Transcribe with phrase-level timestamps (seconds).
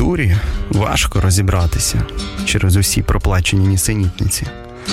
[0.00, 0.36] культурі
[0.70, 2.02] важко розібратися
[2.44, 4.46] через усі проплачені нісенітниці.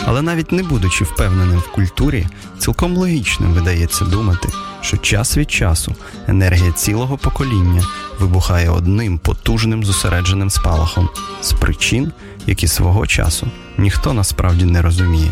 [0.05, 2.27] Але навіть не будучи впевненим в культурі,
[2.59, 4.49] цілком логічним видається думати,
[4.81, 5.95] що час від часу
[6.27, 7.83] енергія цілого покоління
[8.19, 11.09] вибухає одним потужним зосередженим спалахом
[11.41, 12.11] з причин,
[12.47, 13.47] які свого часу
[13.77, 15.31] ніхто насправді не розуміє,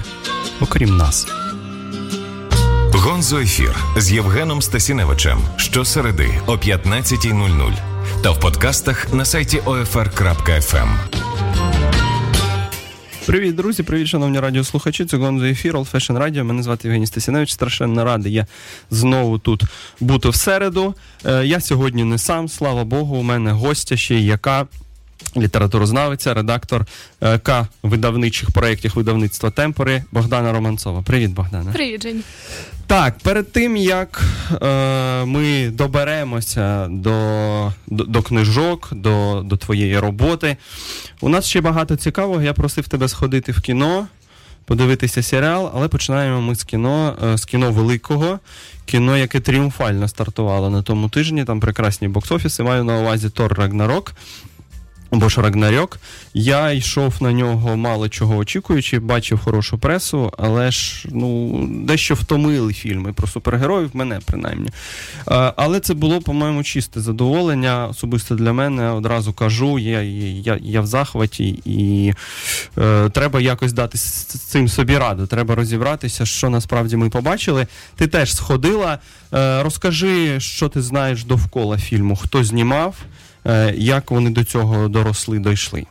[0.62, 1.28] окрім нас.
[2.94, 7.95] Гонзо ефір з Євгеном Стасіневичем щосереди о 15.00
[8.26, 10.88] та в подкастах на сайті OFR.FM.
[13.26, 15.06] Привіт, друзі, привіт, шановні радіослухачі.
[15.06, 16.44] Це Гонзо ефір, All Fashion Radio.
[16.44, 17.52] Мене звати Євгеній Стасіневич.
[17.52, 18.46] Страшенно радий я
[18.92, 19.64] знову тут
[20.00, 20.96] бути в середу.
[21.26, 24.68] Е, я сьогодні не сам, слава Богу, у мене гостя ще, яка
[25.38, 26.86] літературознавиця, редактор
[27.22, 31.02] е, К видавничих проєктів видавництва Темпори Богдана Романцова.
[31.02, 31.72] Привіт, Богдана.
[31.72, 32.24] Привіт, Жень.
[32.88, 34.24] Так, перед тим як
[34.62, 40.58] е, ми доберемося до до, до книжок, до до твоєї роботи,
[41.22, 42.42] у нас ще багато цікавого.
[42.42, 44.08] Я просив тебе сходити в кіно,
[44.66, 48.40] подивитися серіал, але починаємо ми з кіно, е, з кіно великого,
[48.86, 51.46] кіно, яке тріумфально стартувало на тому тижні.
[51.46, 52.64] Там прекрасні бокс-офіси.
[52.64, 54.14] Маю на увазі Тор Рагнарок.
[55.12, 56.00] Бо ж Рагнарьок.
[56.34, 62.74] Я йшов на нього мало чого очікуючи, бачив хорошу пресу, але ж ну, дещо втомили
[62.74, 64.70] фільми про супергероїв, мене принаймні.
[65.56, 67.88] Але це було, по-моєму, чисте задоволення.
[67.88, 72.14] Особисто для мене одразу кажу, я я, я в захваті, і
[72.78, 75.28] е, треба якось дати з цим собі раду.
[75.28, 77.68] Треба розібратися, що насправді ми побачили.
[77.96, 79.00] Ти теж сходила.
[79.34, 82.96] Е, розкажи, що ти знаєш довкола фільму, хто знімав.
[83.48, 85.86] Е, як вони до цього доросли, дійшли?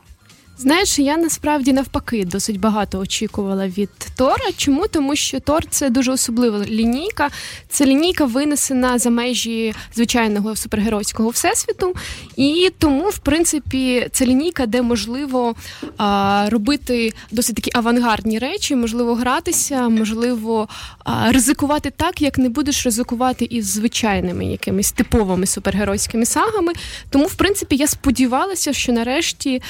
[0.58, 4.52] Знаєш, я насправді навпаки досить багато очікувала від Тора.
[4.56, 4.86] Чому?
[4.86, 7.30] Тому що Тор це дуже особлива лінійка.
[7.68, 11.94] Це лінійка винесена за межі звичайного супергеройського всесвіту,
[12.36, 15.54] і тому, в принципі, це лінійка, де можливо
[15.96, 20.68] а, робити досить такі авангардні речі, можливо, гратися, можливо,
[21.04, 26.72] а, ризикувати так, як не будеш ризикувати із звичайними якимись типовими супергеройськими сагами.
[27.10, 29.62] Тому, в принципі, я сподівалася, що нарешті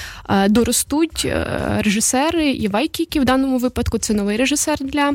[0.49, 1.47] доростуть ростуть е,
[1.85, 5.13] режисери і Вайкіки, в даному випадку це новий режисер для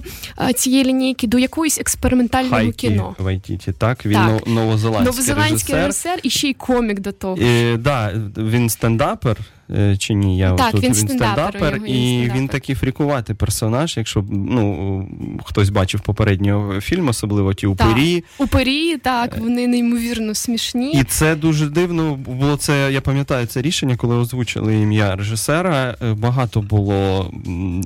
[0.50, 3.16] е, цієї лінійки, до якоїсь експериментального Хайкі кіно.
[3.20, 4.48] Вайтіті, так, він так.
[4.48, 5.86] новозеландський, новозеландський режисер.
[5.86, 7.38] режисер і ще й комік до того.
[7.38, 9.38] І, да, Він стендапер.
[9.78, 10.38] Е, чи ні.
[10.38, 13.98] Я так, тут він, він стендапер, і він, він такий фрікуватий персонаж.
[13.98, 15.08] Якщо ну
[15.46, 18.16] хтось бачив попереднього фільм, особливо ті упері.
[18.16, 20.92] Так, упері, так, вони неймовірно смішні.
[20.92, 22.16] І це дуже дивно.
[22.16, 25.96] Було це, я пам'ятаю це рішення, коли озвучили ім'я режисера.
[26.02, 27.32] Е, багато було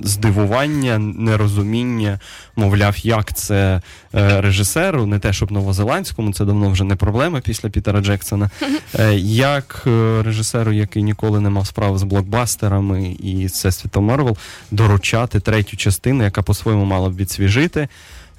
[0.02, 2.20] здивування, нерозуміння,
[2.56, 3.80] мовляв, як це
[4.14, 8.50] е, режисеру, не те, щоб новозеландському, це давно вже не проблема після Пітера Джексона.
[9.18, 9.82] Як
[10.24, 14.36] режисеру, який ніколи не мав справ з блокбастерами і всесвітом Марвел
[14.70, 17.88] доручати третю частину, яка по-своєму мала б відсвіжити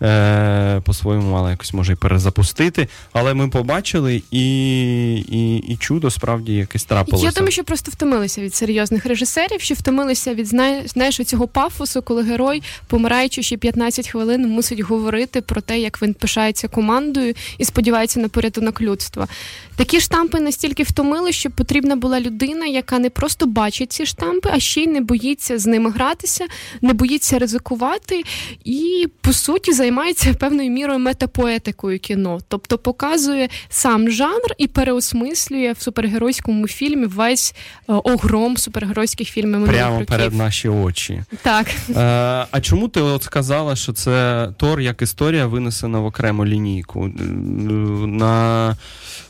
[0.01, 2.87] е, по-своєму мала якось може і перезапустити.
[3.13, 7.25] Але ми побачили і і, і чудо справді якесь трапилося.
[7.25, 10.47] Я думаю, що просто втомилися від серйозних режисерів, що втомилися від
[10.85, 16.13] знаєш, цього пафосу, коли герой, помираючи ще 15 хвилин, мусить говорити про те, як він
[16.13, 19.27] пишається командою і сподівається на порятунок людства.
[19.75, 24.59] Такі штампи настільки втомили, що потрібна була людина, яка не просто бачить ці штампи, а
[24.59, 26.45] ще й не боїться з ними гратися,
[26.81, 28.23] не боїться ризикувати
[28.65, 35.81] і по суті займається певною мірою метапоетикою кіно, тобто показує сам жанр і переосмислює в
[35.81, 37.55] супергеройському фільмі весь
[37.89, 40.07] е, огром супергеройських фільмів Прямо років.
[40.07, 41.23] перед наші очі.
[41.41, 41.67] Так.
[41.89, 41.93] Е,
[42.51, 47.07] а чому ти от сказала, що це Тор як історія винесена в окрему лінійку?
[48.07, 48.75] На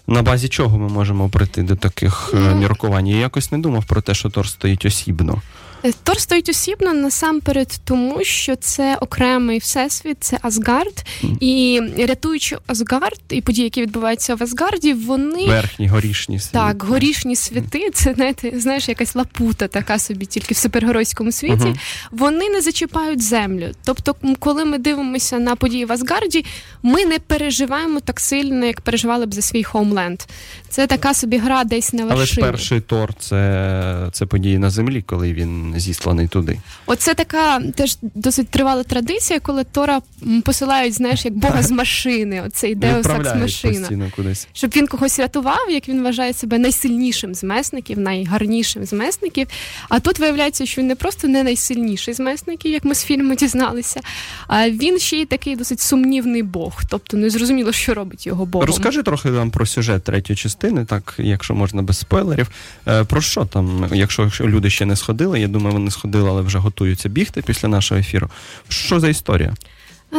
[0.08, 3.08] на базі чого ми можемо прийти до таких е, ну, міркувань?
[3.08, 5.42] Я якось не думав про те, що Тор стоїть осібно.
[5.84, 11.38] Е, Тор стоїть осібно насамперед, тому що це окремий всесвіт, це Асгард, mm.
[11.40, 16.54] і рятуючи Асгард і події, які відбуваються в Асгарді, вони верхні горішні світи.
[16.54, 17.90] Так, горішні світи.
[17.94, 21.54] Це знаєте, знаєш, якась лапута, така собі, тільки в супергеройському світі.
[21.54, 21.78] Uh-huh.
[22.12, 23.72] Вони не зачіпають землю.
[23.84, 26.46] Тобто, коли ми дивимося на події в Асгарді,
[26.84, 30.22] ми не переживаємо так сильно, як переживали б за свій хоумленд.
[30.70, 32.18] Це така собі гра десь на вершині.
[32.18, 36.60] Але ж перший Тор це, це події на землі, коли він зісланий туди.
[36.86, 40.02] Оце така теж досить тривала традиція, коли Тора
[40.44, 42.44] посилають, знаєш, як Бога з машини.
[42.46, 44.12] Оце йде секс машина.
[44.16, 44.48] кудись.
[44.54, 49.48] Щоб він когось рятував, як він вважає себе найсильнішим з месників, найгарнішим з месників.
[49.90, 53.36] А тут виявляється, що він не просто не найсильніший з месників, як ми з фільму
[53.36, 54.02] дізналися,
[54.48, 56.82] а він ще й такий досить сумнівний Бог.
[56.90, 58.68] Тобто не зрозуміло, що робить його Богом.
[58.68, 62.48] Розкажи трохи нам про сюжет третьої частини, так якщо можна без спойлерів.
[62.88, 66.58] Е, про що там, якщо люди ще не сходили, я думаю, вони сходили, але вже
[66.58, 68.30] готуються бігти після нашого ефіру.
[68.70, 69.54] Що за історія?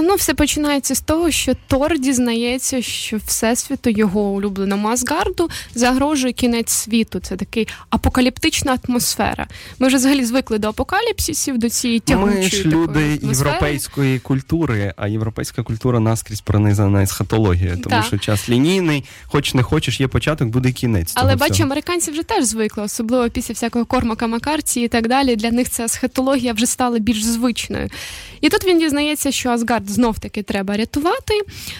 [0.03, 6.71] Ну, все починається з того, що Тор дізнається, що всесвіту його улюбленому Асгарду загрожує кінець
[6.71, 7.21] світу.
[7.21, 9.47] Це такий апокаліптична атмосфера.
[9.79, 13.29] Ми вже взагалі звикли до апокаліпсисів, до цієї тягучої Ми ж люди атмосфери.
[13.33, 18.05] європейської культури, а європейська культура наскрізь пронизана есхатологією, тому Так.
[18.05, 21.13] що час лінійний, хоч не хочеш, є початок, буде кінець.
[21.15, 21.67] Але бачу, всього.
[21.67, 25.37] американці вже теж звикли, особливо після всякого кормака Макарці і так далі.
[25.37, 27.89] Для них ця асхатологія вже стала більш звичною.
[28.41, 31.35] І тут він дізнається, що Асгард знов таки треба рятувати.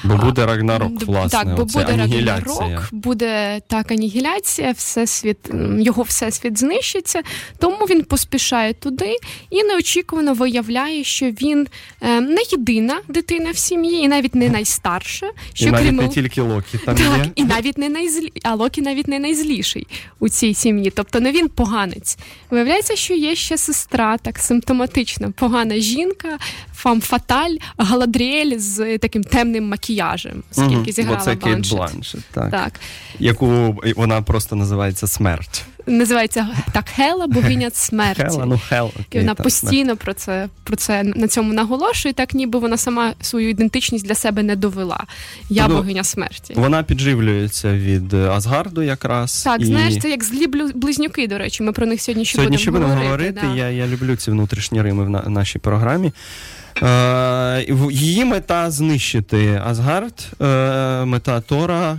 [0.05, 1.29] Бо буде Рагнарок, власне.
[1.39, 1.97] Так, бо буде.
[1.97, 5.39] Рагнарок, буде так анігіляція, всесвіт,
[5.79, 7.23] його всесвіт знищиться.
[7.59, 9.17] Тому він поспішає туди
[9.51, 11.67] і неочікувано виявляє, що він
[12.01, 15.31] е, не єдина дитина в сім'ї, і навіть не найстарша.
[15.55, 17.31] Що І навіть крім не тільки Локі там так, є.
[17.35, 18.33] і навіть не найзлі...
[18.43, 19.87] а Локі навіть не найзліший
[20.19, 20.93] у цій сім'ї.
[20.97, 22.19] Тобто не він поганець.
[22.51, 26.39] Виявляється, що є ще сестра, так симптоматична, погана жінка,
[26.87, 32.21] фам фаталь, Галадріель з таким темним макіяжем, оскільки Мгм, зіграла бо це Кейт Бланшет.
[32.33, 32.51] Так.
[32.51, 32.81] Так.
[33.19, 35.65] Яку вона просто називається смерть.
[35.87, 38.23] Називається так Хела, богиня смерті.
[38.23, 38.91] Хела, ну хел.
[39.11, 43.15] І вона так, постійно про це про це на цьому наголошує, так ніби вона сама
[43.21, 45.05] свою ідентичність для себе не довела.
[45.51, 46.55] Я Ну, богиня смерті.
[46.57, 49.43] Вона підживлюється від е, Асгарду якраз.
[49.43, 49.65] Так, і...
[49.65, 51.63] знаєш, це як злі близнюки, до речі.
[51.63, 53.41] Ми про них сьогодні ще Сьогодні будемо ще будемо говорити.
[53.41, 53.57] говорити.
[53.57, 53.67] да.
[53.69, 56.13] Я, я люблю ці внутрішні рими в на, нашій програмі.
[56.83, 61.99] Е, її мета знищити Асгард, е, мета Тора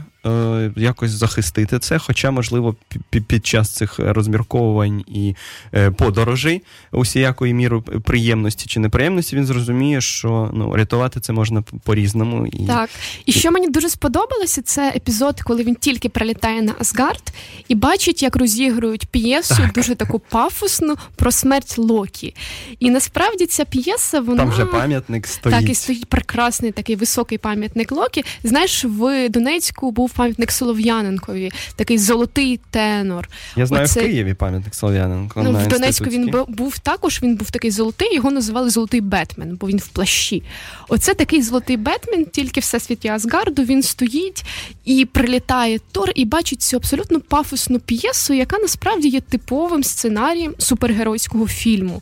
[0.76, 2.00] якось захистити це.
[2.00, 5.36] Хоча, можливо, пі- пі- під час цих розмірковувань і
[5.74, 6.62] е, подорожей
[6.92, 12.48] усіякої міри приємності чи неприємності, він зрозуміє, що ну, рятувати це можна по-різному.
[12.48, 12.68] І...
[12.68, 12.90] Так,
[13.26, 17.24] і що мені дуже сподобалося, це епізод, коли він тільки прилітає на Асгард
[17.68, 19.74] і бачить, як розігрують п'єсу, Так.
[19.74, 22.36] дуже таку пафосну про смерть Локі.
[22.80, 25.60] І насправді ця п'єса, вона Там вже пам'ятник стоїть.
[25.60, 28.26] Так, і стоїть прекрасний такий високий пам'ятник Локі.
[28.44, 33.30] Знаєш, в Донецьку був пам'ятник Солов'яненкові, такий золотий тенор.
[33.56, 35.44] Я знаю, Оце- в Києві пам'ятник Слов'яненко.
[35.44, 37.20] Ну, в Донецьку він був також.
[37.24, 38.16] Він був такий золотий.
[38.16, 40.44] Його називали Золотий Бетмен, бо він в плащі.
[40.90, 43.64] Оце такий золотий Бетмен, тільки всесвіті Асгарду.
[43.64, 44.44] Він стоїть
[44.86, 51.48] і прилітає Тор, і бачить цю абсолютно пафосну п'єсу, яка насправді є типовим сценарієм супергеройського
[51.48, 52.02] фільму.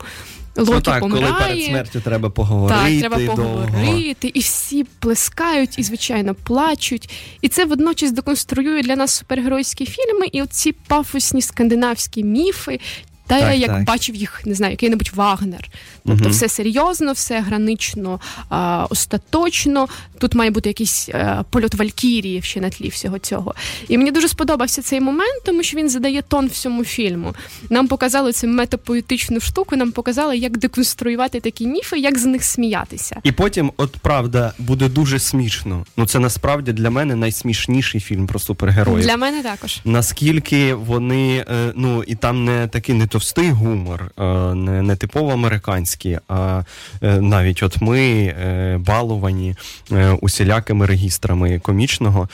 [0.57, 1.33] Локі ну, так, помирає.
[1.33, 3.01] коли перед смертю треба поговорити.
[3.01, 3.35] Так, треба довго.
[3.35, 7.09] поговорити, і всі плескають, і звичайно плачуть.
[7.41, 12.79] І це водночас деконструює для нас супергеройські фільми, і оці пафосні скандинавські міфи.
[13.27, 13.83] Та Так, як так.
[13.83, 15.67] бачив їх, не знаю, який-небудь Вагнер.
[16.05, 16.31] Тобто Мгм.
[16.31, 18.19] все серйозно, все гранично,
[18.49, 19.87] а, остаточно.
[20.17, 23.55] Тут має бути якийсь а, польот Валькірії ще на тлі всього цього.
[23.87, 27.35] І мені дуже сподобався цей момент, тому що він задає тон всьому фільму.
[27.69, 33.19] Нам показали цю метапоетичну штуку, нам показали, як деконструювати такі міфи, як з них сміятися.
[33.23, 35.85] І потім, от правда, буде дуже смішно.
[35.97, 39.05] Ну це насправді для мене найсмішніший фільм про супергероїв.
[39.07, 39.79] Для мене також.
[39.85, 44.23] Наскільки вони, е, ну і там не такий не товстий гумор, е,
[44.53, 46.63] не, не типово американський, а
[47.01, 48.35] е, навіть от ми
[48.79, 49.55] балувані
[49.91, 52.29] е, усілякими регістрами комічного.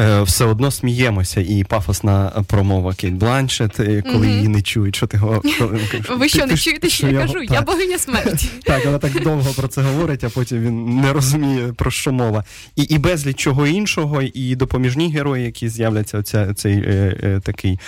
[0.00, 4.36] Е, Все одно сміємося, і пафосна промова Кейт Бланшет, е, коли Мгм.
[4.36, 5.60] її не чують, що ти говориш.
[6.18, 7.42] Ви що, не чуєте, що я кажу?
[7.42, 8.48] Я богиня смерті.
[8.64, 12.44] Так, вона так довго про це говорить, а потім він не розуміє про що мова.
[12.76, 17.78] І, і безліч чого іншого, і допоміжні герої, які з'являться, оця, цей е, такий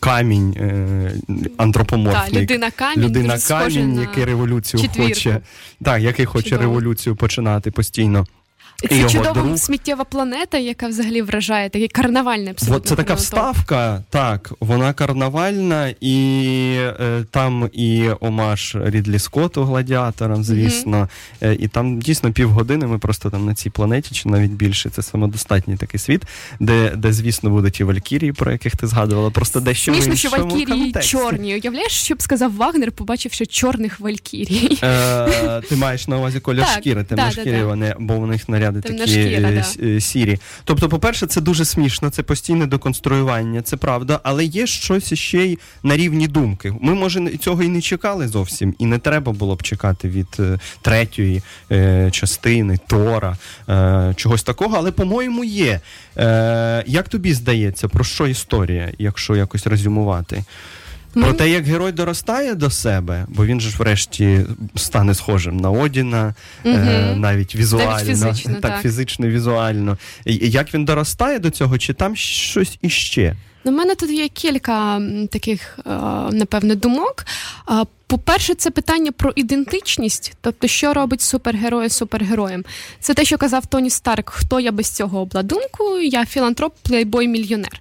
[0.00, 0.54] камінь
[1.56, 2.42] антропоморфний.
[2.42, 5.40] людина камінь, Людина камінь, який революцію хоче.
[5.84, 8.26] Так, який хоче революцію починати постійно.
[8.82, 9.58] І Це його чудова друг.
[9.58, 12.76] сміттєва планета, яка взагалі вражає, такий карнавальний абсолютно.
[12.76, 16.16] От це така вставка, так, вона карнавальна, і
[16.78, 21.08] е, там і омаж Рідлі Скотту гладіаторам, звісно.
[21.42, 25.02] Е, і там дійсно півгодини ми просто там на цій планеті, чи навіть більше, це
[25.02, 26.22] самодостатній такий світ,
[26.60, 30.28] де, де звісно, будуть і Валькірії, про яких ти згадувала, просто дещо в Смішно, що
[30.28, 31.12] Валькірії контексті.
[31.12, 31.54] чорні.
[31.54, 34.78] Уявляєш, що б сказав Вагнер, побачивши чорних Валькірій?
[34.82, 38.80] Е, ти маєш на увазі колір шкіри, да, темношкірі вони, бо у них наряд наряди
[38.80, 40.00] такі шкіра, е, да.
[40.00, 40.38] сірі.
[40.64, 45.58] Тобто, по-перше, це дуже смішно, це постійне деконструювання, це правда, але є щось ще й
[45.82, 46.74] на рівні думки.
[46.80, 50.58] Ми, може, цього і не чекали зовсім, і не треба було б чекати від е,
[50.82, 51.42] третьої
[51.72, 53.36] е, частини Тора,
[53.68, 55.80] е, чогось такого, але, по-моєму, є.
[56.18, 60.44] Е, Як тобі здається, про що історія, якщо якось резюмувати?
[61.14, 64.40] Про те, як герой доростає до себе, бо він же ж врешті
[64.76, 66.74] стане схожим на Одіна, угу.
[66.74, 69.98] е, навіть візуально, навіть фізично, так, так фізично, візуально.
[70.26, 73.36] Як він доростає до цього, чи там щось іще?
[73.64, 75.90] У мене тут є кілька таких, е,
[76.32, 77.24] напевне, думок.
[78.06, 82.64] По-перше, це питання про ідентичність, тобто, що робить супергерой супергероєм.
[83.00, 85.98] Це те, що казав Тоні Старк: хто я без цього обладунку?
[85.98, 87.80] Я філантроп, плейбой, мільйонер.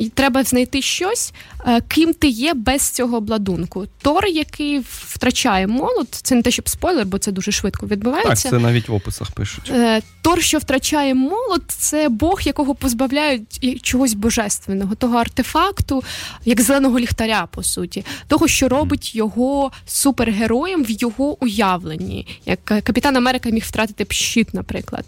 [0.00, 1.32] І треба знайти щось,
[1.66, 3.86] е, ким ти є без цього обладунку.
[4.02, 8.50] Тор, який втрачає молот, це не те, щоб спойлер, бо це дуже швидко відбувається.
[8.50, 9.70] Так, це навіть в описах пишуть.
[9.74, 16.02] Е, Тор, що втрачає молот, це Бог, якого позбавляють чогось божественного, того артефакту,
[16.44, 23.16] як зеленого ліхтаря, по суті, того, що робить його супергероєм в його уявленні, як Капітан
[23.16, 25.04] Америка міг втратити щит, наприклад.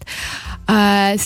[0.70, 1.16] Е,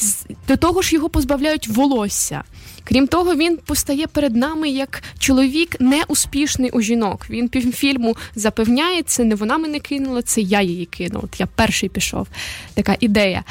[0.48, 2.42] до того ж, його позбавляють волосся.
[2.88, 7.26] Крім того, він постає перед нами як чоловік неуспішний у жінок.
[7.30, 11.24] Він півфільму запевняє, це не вона мене кинула, це я її кинув.
[11.24, 12.28] От я перший пішов.
[12.74, 13.44] Така ідея.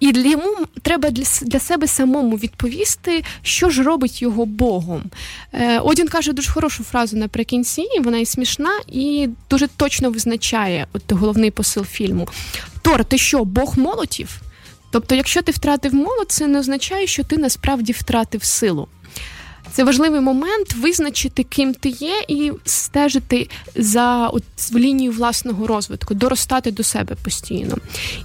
[0.00, 5.02] І йому треба для для себе самому відповісти, що ж робить його Богом.
[5.52, 11.12] Е, Одін каже дуже хорошу фразу наприкінці, вона і смішна, і дуже точно визначає от
[11.12, 12.28] головний посил фільму.
[12.82, 14.40] Тор, ти що, Бог молотів?
[14.94, 18.88] Тобто, якщо ти втратив молод, це не означає, що ти насправді втратив силу.
[19.72, 24.42] Це важливий момент визначити, ким ти є, і стежити за от,
[24.74, 27.76] лінію власного розвитку, доростати до себе постійно.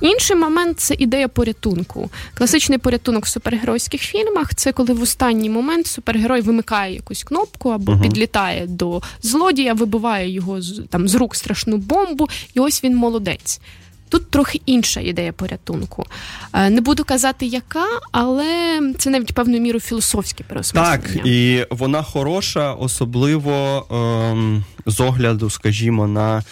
[0.01, 2.09] Інший момент це ідея порятунку.
[2.33, 7.91] Класичний порятунок в супергеройських фільмах це коли в останній момент супергерой вимикає якусь кнопку або
[7.91, 8.01] uh-huh.
[8.01, 10.59] підлітає до злодія, вибиває його
[10.89, 13.61] там з рук страшну бомбу, і ось він молодець.
[14.09, 16.05] Тут трохи інша ідея порятунку.
[16.53, 20.97] Е, не буду казати, яка, але це навіть певною мірою філософське переосмислення.
[20.97, 23.85] Так, і вона хороша, особливо
[24.31, 26.43] ем, з огляду, скажімо, на,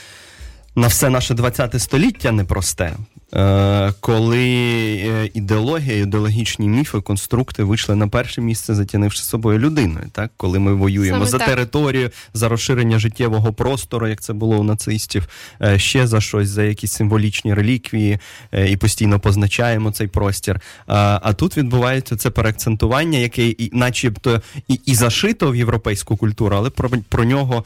[0.78, 2.94] на все наше 20 століття непросте.
[3.34, 10.32] Е, коли е, ідеологія, ідеологічні міфи, конструкти вийшли на перше місце, затянивши собою людиною, так
[10.38, 11.48] коли ми воюємо Саме за так.
[11.48, 15.28] територію, за розширення життєвого простору, як це було у нацистів,
[15.62, 18.20] е, ще за щось, за якісь символічні реліквії,
[18.68, 20.62] і постійно позначаємо цей простір.
[20.88, 26.70] А тут відбувається це переакцентування, яке, і, начебто, і і зашито в європейську культуру, але
[26.70, 27.64] про про нього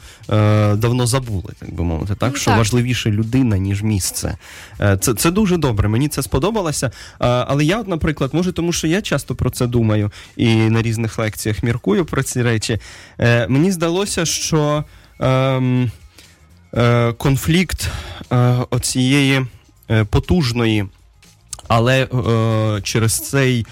[0.76, 2.58] давно забули, так би мовити, так ну, що так.
[2.58, 4.36] важливіше людина ніж місце.
[5.00, 5.88] Це це дуже добре.
[5.88, 6.90] Мені це сподобалося.
[7.18, 11.18] Але я, от, наприклад, може, тому що я часто про це думаю і на різних
[11.18, 12.78] лекціях міркую про ці речі.
[13.18, 14.84] Е, мені здалося, що
[15.20, 15.90] ем,
[16.74, 17.88] е, конфлікт
[18.32, 19.46] е, оцієї
[20.10, 20.86] потужної,
[21.68, 22.08] але
[22.82, 23.66] через цей.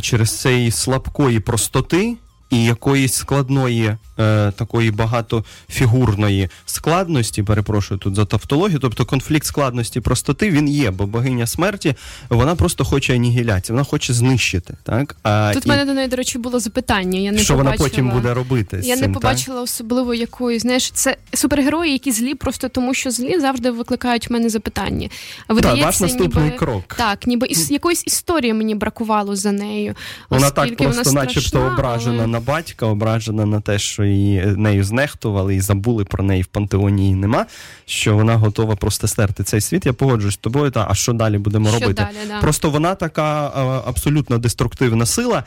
[0.00, 2.16] Через цей слабкої простоти
[2.50, 10.50] і якоїсь складної е, такої багатофігурної складності, перепрошую тут за тавтологію, тобто конфлікт складності простоти
[10.50, 11.94] він є, бо богиня смерті
[12.28, 14.74] вона просто хоче анігіляції, вона хоче знищити.
[14.82, 17.18] Так а тут в мене до неї, до речі, було запитання.
[17.18, 18.80] Я не що побачила, вона потім буде робити.
[18.82, 19.64] Я цим, не побачила так?
[19.64, 20.58] особливо якої.
[20.58, 25.08] Знаєш, це супергерої, які злі, просто тому що злі завжди викликають в мене запитання.
[25.48, 26.94] Видається, ваш наступний ніби, крок.
[26.98, 29.94] Так, ніби іс, якоїсь історії мені бракувало за нею.
[30.30, 32.26] Вона так просто, вона начебто, ображена але...
[32.26, 37.02] на батька, ображена на те, що її нею знехтували і забули про неї в пантеоні
[37.02, 37.46] її нема.
[37.86, 39.86] Що вона готова просто стерти цей світ.
[39.86, 40.70] Я погоджуюсь з тобою.
[40.70, 42.02] Та а що далі будемо що робити?
[42.02, 42.40] Далі, да.
[42.40, 43.52] Просто вона така
[43.86, 45.44] абсолютно деструктивна сила.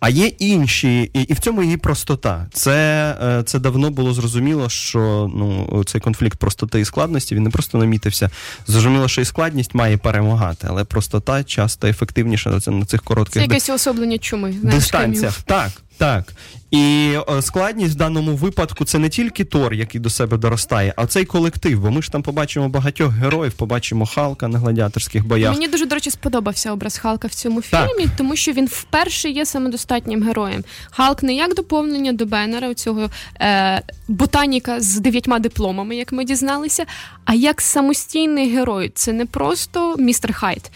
[0.00, 2.46] А є інші, і, і в цьому її простота.
[2.52, 7.50] Це е, це давно було зрозуміло, що ну цей конфлікт простоти і складності він не
[7.50, 8.30] просто намітився.
[8.66, 13.68] Зрозуміло, що і складність має перемагати, але простота часто ефективніша на цих коротких Це якесь
[13.68, 15.42] уособлення чуми дистанціях.
[15.42, 16.32] Так, так.
[16.70, 21.06] І е, складність в даному випадку це не тільки Тор, який до себе доростає, а
[21.06, 21.80] цей колектив.
[21.80, 25.52] Бо ми ж там побачимо багатьох героїв, побачимо Халка на гладіаторських боях.
[25.52, 28.16] Мені дуже до речі сподобався образ Халка в цьому фільмі, так.
[28.16, 30.64] тому що він вперше є самодостатнім героєм.
[30.90, 33.10] Халк не як доповнення до Беннера, цього
[33.40, 36.84] е, ботаніка з дев'ятьма дипломами, як ми дізналися,
[37.24, 38.92] а як самостійний герой.
[38.94, 40.70] Це не просто містер Хайт.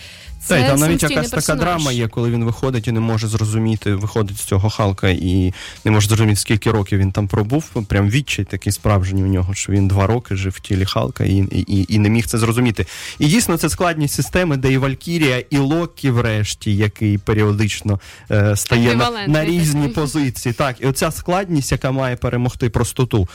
[0.49, 4.39] Це там навіть якась така драма є, коли він виходить і не може зрозуміти, виходить
[4.39, 5.53] з цього Халка і
[5.85, 7.65] не може зрозуміти, скільки років він там пробув.
[7.89, 11.37] Прям відчай такий справжній у нього, що він два роки жив в тілі Халка і,
[11.51, 12.87] і, і не міг це зрозуміти.
[13.19, 18.01] І дійсно це складність системи, де і Валькірія, і Локі, врешті, який періодично
[18.31, 20.53] е, стає на, на різні позиції.
[20.53, 23.23] Так, і оця складність, яка має перемогти простоту.
[23.23, 23.29] Е,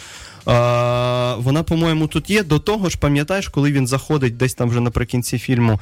[1.38, 2.44] вона, по-моєму, тут є.
[2.44, 5.80] До того ж, пам'ятаєш, коли він заходить десь там вже наприкінці фільму.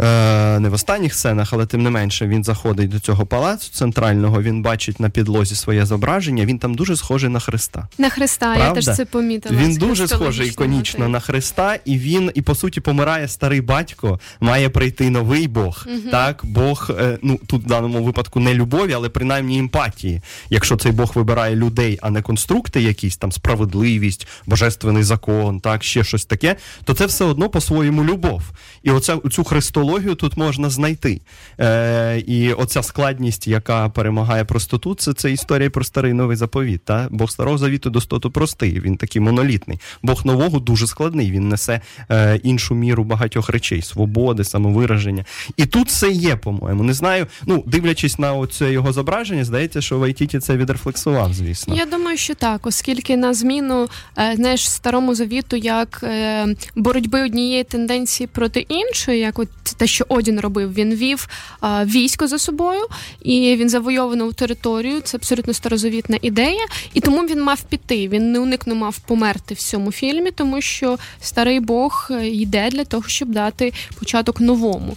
[0.00, 4.42] Е, не в останніх сценах, але тим не менше, він заходить до цього палацу центрального,
[4.42, 6.44] він бачить на підлозі своє зображення.
[6.44, 7.88] Він там дуже схожий на Христа.
[7.98, 8.64] На Христа, Правда?
[8.66, 9.60] я теж це помітила.
[9.60, 11.12] Він дуже схожий іконічно мотиву.
[11.12, 14.20] на Христа, і він, і по суті, помирає старий батько.
[14.40, 15.86] Має прийти новий Бог.
[16.10, 20.20] Так, Бог, е, ну тут в даному випадку не любові, але принаймні емпатії.
[20.50, 26.04] Якщо цей Бог вибирає людей, а не конструкти, якісь там справедливість, божественний закон, так, ще
[26.04, 28.42] щось таке, то це все одно по-своєму любов.
[28.82, 29.44] І оця цю
[29.84, 31.20] христологію тут можна знайти.
[31.60, 36.84] Е, і оця складність, яка перемагає простоту, це, це історія про старий новий заповіт.
[36.84, 37.08] Та?
[37.10, 39.78] Бог старого завіту достоту простий, він такий монолітний.
[40.02, 41.30] Бог нового дуже складний.
[41.30, 45.24] Він несе е, іншу міру багатьох речей, свободи, самовираження.
[45.56, 46.82] І тут це є, по-моєму.
[46.82, 47.26] Не знаю.
[47.46, 51.76] Ну, дивлячись на оце його зображення, здається, що Вайтіті це відрефлексував, звісно.
[51.76, 53.88] Я думаю, що так, оскільки на зміну
[54.18, 60.04] е, знаєш, старому завіту як е, боротьби однієї тенденції проти іншої, як от те, що
[60.08, 61.28] Одін робив, він вів
[61.64, 62.86] е, військо за собою
[63.22, 65.00] і він завойовану територію.
[65.00, 68.08] Це абсолютно старозавітна ідея, і тому він мав піти.
[68.08, 73.04] Він неуникно мав померти в цьому фільмі, тому що старий Бог е, йде для того,
[73.06, 74.96] щоб дати початок новому.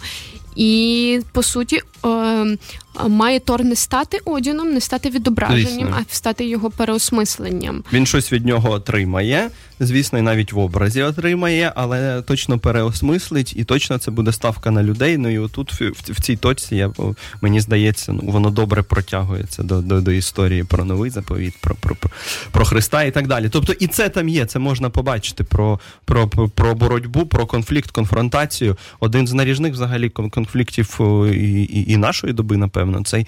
[0.55, 2.57] І по суті, е,
[3.07, 6.05] має Тор не стати Одіном, не стати відображенням, Звісно.
[6.09, 7.83] а стати його переосмисленням.
[7.93, 9.49] Він щось від нього отримає,
[9.79, 14.83] звісно, і навіть в образі отримає, але точно переосмислить, і точно це буде ставка на
[14.83, 15.17] людей.
[15.17, 16.91] Ну і отут в, в, в цій точці я
[17.41, 21.95] мені здається, ну воно добре протягується до, до, до історії про новий заповіт, про, про,
[21.95, 22.09] про,
[22.51, 23.49] про Христа і так далі.
[23.49, 24.45] Тобто, і це там є.
[24.45, 28.77] Це можна побачити про, про, про боротьбу, про конфлікт, конфронтацію.
[28.99, 30.99] Один з наріжних взагалі конфліктів
[31.33, 33.27] і, і, і нашої доби, напевно, цей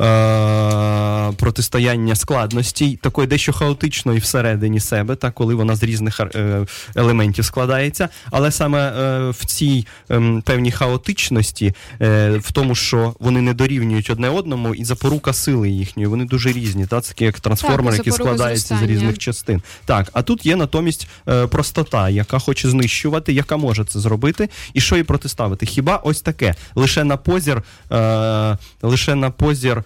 [0.00, 6.66] е, протистояння складності, такої дещо хаотичної всередині себе, та коли вона з різних е,
[6.96, 8.08] елементів складається.
[8.30, 14.10] Але саме е, в цій ем, певній хаотичності, е, в тому, що вони не дорівнюють
[14.10, 16.86] одне одному, і запорука сили їхньої, вони дуже різні.
[16.86, 17.00] Та?
[17.00, 19.62] Це такі як трансформери, Так, які запорука складаються з різних частин.
[19.84, 24.80] Так, а тут є натомість е, простота, яка хоче знищувати, яка може це зробити, і
[24.80, 25.66] що їй протиставити.
[25.66, 26.54] Хіба ось таке?
[26.74, 28.58] Лише на позір, е,
[28.90, 29.84] лише на позір.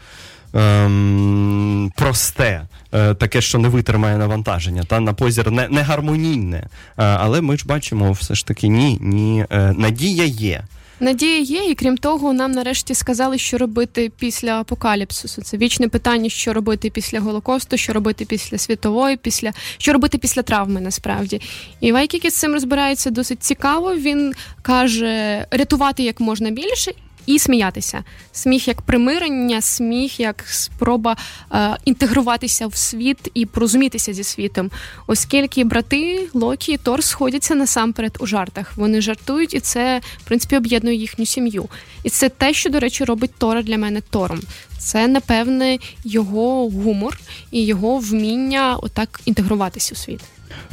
[0.57, 6.57] Ем, просте, е, таке, що не витримає навантаження, та на позір не, не гармонійне.
[6.57, 10.65] Е, але ми ж бачимо, все ж таки, ні, ні, е, надія є.
[11.01, 15.43] Надія є, і крім того, нам нарешті сказали, що робити після апокаліпсису.
[15.43, 20.43] Це вічне питання, що робити після Голокосту, що робити після світової, після що робити після
[20.43, 21.41] травми, насправді.
[21.81, 23.95] І Вайкікі з цим розбирається досить цікаво.
[23.95, 26.93] Він каже рятувати як можна більше.
[27.27, 28.05] І сміятися.
[28.33, 31.17] Сміх як примирення, сміх як спроба
[31.53, 34.71] е, інтегруватися в світ і порозумітися зі світом,
[35.07, 38.77] оскільки брати Локі і Тор сходяться насамперед у жартах.
[38.77, 41.69] Вони жартують, і це в принципі об'єднує їхню сім'ю.
[42.03, 44.41] І це те, що, до речі, робить Тора для мене Тором.
[44.79, 47.19] Це напевне його гумор
[47.51, 50.21] і його вміння отак інтегруватися у світ.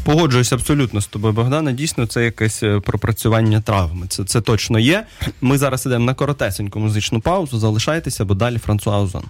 [0.04, 1.72] Погоджуюсь абсолютно з тобою, Богдана.
[1.72, 4.08] Дійсно, це якесь е, пропрацювання травми.
[4.08, 5.06] Це, це точно є.
[5.42, 7.60] Ми зараз йдемо на коротесеньку музичну паузу.
[7.60, 9.24] Залишайтеся, бо далі Франсуа Озон.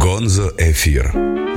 [0.00, 1.06] Гонзо Ефір.
[1.06, 1.47] ефір.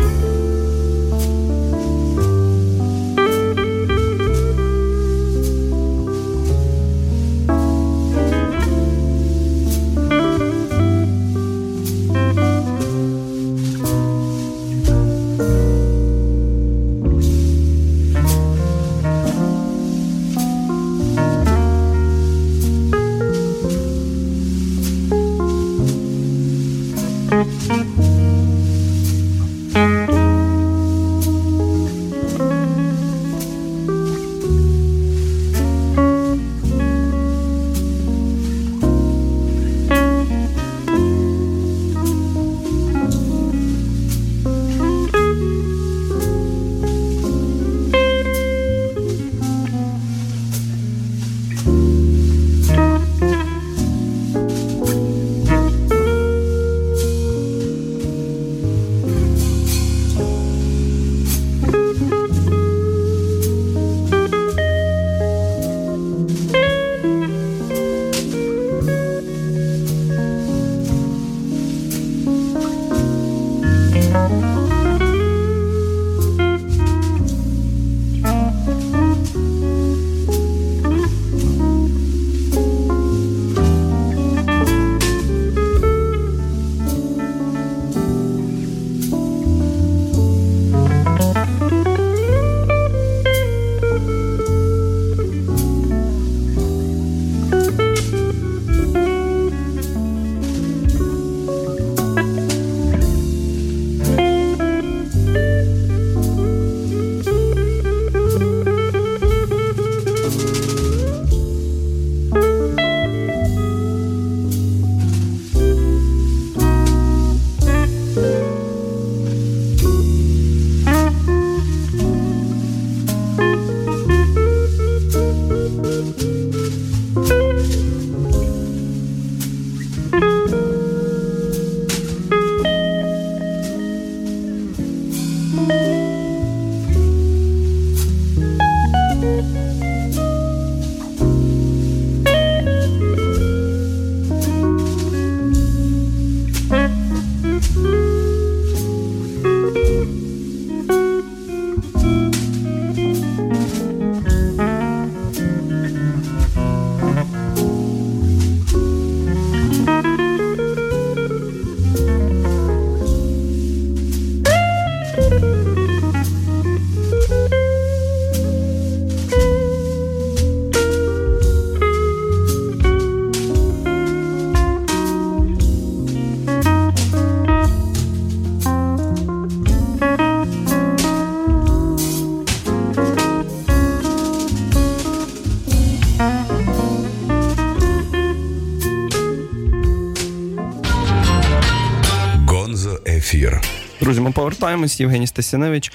[194.21, 194.99] Ми повертаємось.
[194.99, 195.93] Євгеній Стасіневич е,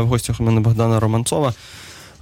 [0.00, 1.54] в гостях у мене Богдана Романцова.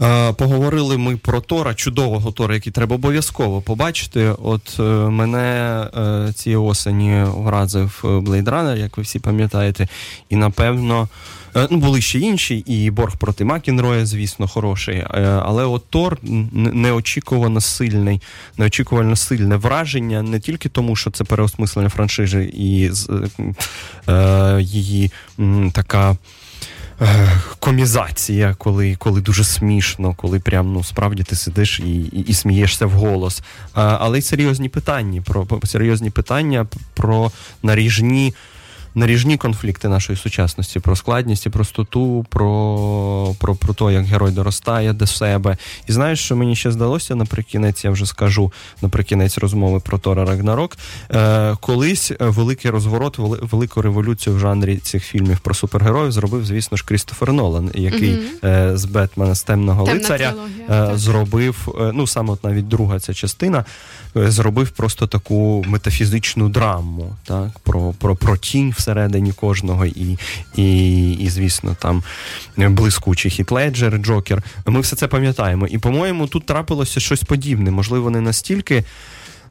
[0.02, 4.34] Е, поговорили ми про Тора, чудового Тора, який треба обов'язково побачити.
[4.42, 9.88] От е, мене е, цієї осені вразив Blade Runner, як ви всі пам'ятаєте,
[10.28, 11.08] і напевно.
[11.70, 15.04] Ну, були ще інші, і борг проти Макінроя, звісно, хороший.
[15.42, 16.18] Але от Тор
[16.52, 18.22] неочікувано сильний,
[18.58, 22.90] неочікувано сильне враження, не тільки тому, що це переосмислення франшизи і
[24.58, 25.10] її
[25.72, 26.16] така.
[27.58, 32.86] Комізація, коли коли дуже смішно, коли прям ну справді ти сидиш і і, і смієшся
[32.86, 33.42] в голос.
[33.72, 37.30] Але й серйозні питання про серйозні питання про
[37.62, 38.34] наріжні
[38.96, 44.92] наріжні конфлікти нашої сучасності, про складність і простоту, про про, про те, як герой доростає
[44.92, 45.56] до себе.
[45.88, 50.76] І знаєш, що мені ще здалося наприкінець, я вже скажу наприкінець розмови про Тора Рагнарок.
[51.14, 56.84] Е, Колись великий розворот, велику революцію в жанрі цих фільмів про супергероїв зробив, звісно ж,
[56.84, 60.34] Крістофер Нолан, який mm е, з Бетмена з темного Темна лицаря
[60.70, 61.74] е, зробив.
[61.80, 63.64] Е, ну саме от навіть друга ця частина
[64.16, 70.18] е, зробив просто таку метафізичну драму, так про, про, про тінь всередині кожного, і,
[70.56, 72.02] і, і звісно, там
[72.56, 74.42] блискучий хіт Леджер, Джокер.
[74.66, 75.66] Ми все це пам'ятаємо.
[75.66, 77.70] І, по-моєму, тут трапилося щось подібне.
[77.70, 78.84] Можливо, не настільки.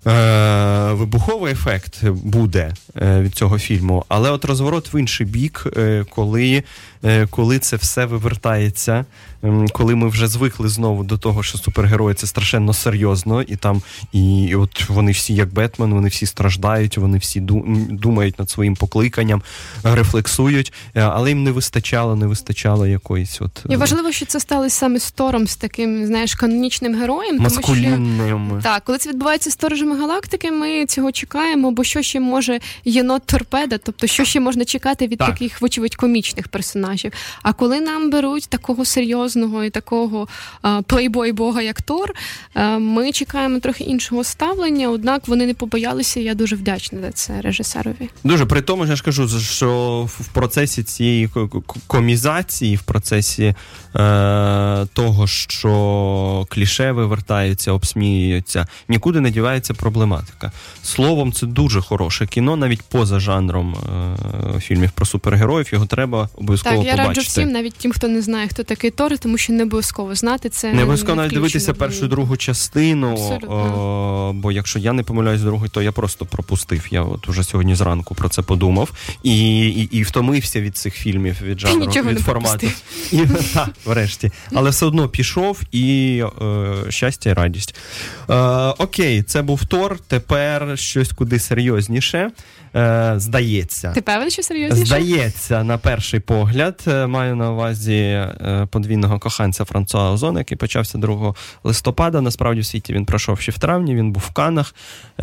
[0.08, 6.06] Е, вибуховий ефект буде е, від цього фільму, але от розворот в інший бік, е,
[6.10, 6.63] коли
[7.30, 9.06] коли це все вивертається
[9.71, 13.81] коли ми вже звикли знову до того, що супергерої це страшенно серйозно, і там
[14.12, 17.39] і от вони всі, як Бетмен, вони всі страждають, вони всі
[17.89, 19.41] думають над своїм покликанням,
[19.84, 24.75] рефлексують, е, але їм не вистачало, не вистачало якоїсь от і важливо, що це сталося
[24.75, 27.38] саме з Тором, з таким, знаєш, канонічним героєм.
[27.38, 28.17] Маскулінним.
[28.29, 32.19] Тому що, так, коли це відбувається з Торожами галактики, ми цього чекаємо, бо що ще
[32.19, 35.29] може єнот торпеда, тобто що ще можна чекати від так.
[35.29, 37.12] таких, вочевидь, комічних персонажів.
[37.41, 40.28] А коли нам беруть такого серйозного серйозного і такого
[40.88, 42.13] плейбой бога, як Тор.
[42.80, 46.19] Ми чекаємо трохи іншого ставлення, однак вони не побоялися.
[46.19, 48.10] Я дуже вдячна за це режисерові.
[48.24, 51.30] Дуже при тому, я ж кажу, що в процесі цієї
[51.88, 53.56] комізації, в процесі е,
[54.93, 60.52] того, що кліше вивертаються, обсміюються, нікуди не дівається проблематика.
[60.84, 65.69] Словом, це дуже хороше кіно, навіть поза жанром е, фільмів про супергероїв.
[65.74, 67.08] Його треба обов'язково так, я побачити.
[67.08, 70.50] раджу всім, навіть тим, хто не знає, хто такий Тор тому що не обов'язково знати
[70.50, 70.74] це.
[70.74, 73.16] Не обов'язково навіть дивитися першу другу частину.
[73.48, 76.88] О, бо якщо я не помиляюсь другу, то я просто пропустив.
[76.92, 78.92] Я от уже сьогодні зранку про це подумав
[79.24, 82.68] і і, і втомився від цих фільмів від жанру, Нічого від формату.
[83.12, 83.22] І,
[83.54, 84.32] та, врешті.
[84.54, 87.76] Але все одно пішов і е, щастя і радість.
[88.30, 88.36] Е,
[88.78, 90.00] окей, це був Тор.
[90.08, 92.32] Тепер щось куди серйозніше.
[92.76, 93.92] Е, здається.
[93.92, 94.86] Ти певен, що серйозніше?
[94.86, 98.68] Здається, на перший погляд, е, маю на увазі е,
[99.06, 102.22] подвійного коханця Франсуа Озона, який почався 2 листопада.
[102.22, 104.76] Насправді в світі він пройшов ще в травні, він був в Канах,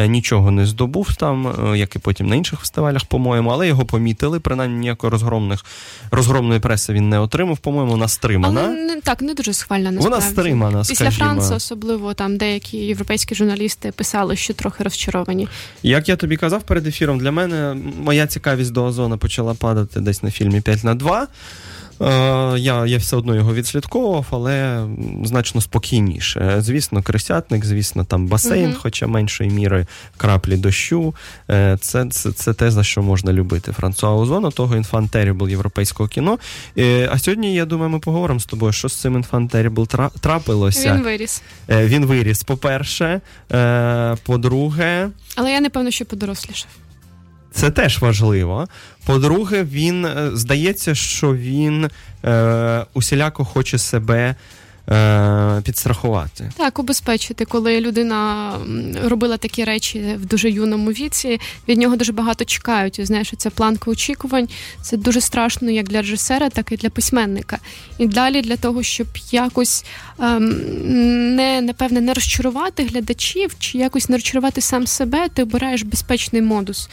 [0.07, 4.41] нічого не здобув там, як і потім на інших фестивалях, по-моєму, але його помітили.
[4.41, 5.65] Принаймні ніякої розгромних
[6.11, 7.59] розгромної преси він не отримав.
[7.59, 8.61] По-моєму, вона стримана.
[8.61, 9.91] Але не так, не дуже схвальна.
[9.91, 10.25] насправді.
[10.25, 10.79] Вона стримана.
[10.79, 11.27] Після скажімо.
[11.27, 15.49] Франції, особливо там деякі європейські журналісти писали, що трохи розчаровані.
[15.83, 20.23] Як я тобі казав перед ефіром, для мене моя цікавість до Озона почала падати десь
[20.23, 21.27] на фільмі 5 на 2.
[22.03, 24.87] Е, я я все одно його відслідковував, але
[25.25, 26.57] значно спокійніше.
[26.59, 28.79] Звісно, крисятник, звісно, там басейн, uh-huh.
[28.83, 29.87] хоча меншої міри
[30.17, 31.15] краплі дощу.
[31.51, 33.73] Е, це це, це те, за що можна любити.
[33.73, 36.39] Франсуа Озона, того інфантерібл європейського кіно.
[36.79, 39.89] Е, а сьогодні, я думаю, ми поговоримо з тобою, що з цим інфантерібл
[40.21, 40.95] трапилося.
[40.95, 41.43] Він виріс.
[41.69, 43.21] Він виріс, по-перше.
[44.23, 45.09] По-друге.
[45.37, 46.69] Але я не певно, що подорослішав.
[47.53, 48.69] Це теж важливо.
[49.07, 51.91] По-друге, він е, здається, що він
[52.25, 54.35] е, усіляко хоче себе
[54.91, 56.51] Е, підстрахувати.
[56.57, 58.53] Так, убезпечити, коли людина
[59.05, 63.07] робила такі речі в дуже юному віці, від нього дуже багато чекають.
[63.07, 64.49] Знаєш, це планка очікувань.
[64.83, 67.59] Це дуже страшно як для режисера, так і для письменника.
[67.99, 69.85] І далі для того, щоб якось
[70.19, 76.43] ем, не напевне не розчарувати глядачів чи якось не розчарувати сам себе, ти обираєш безпечний
[76.43, 76.89] модус.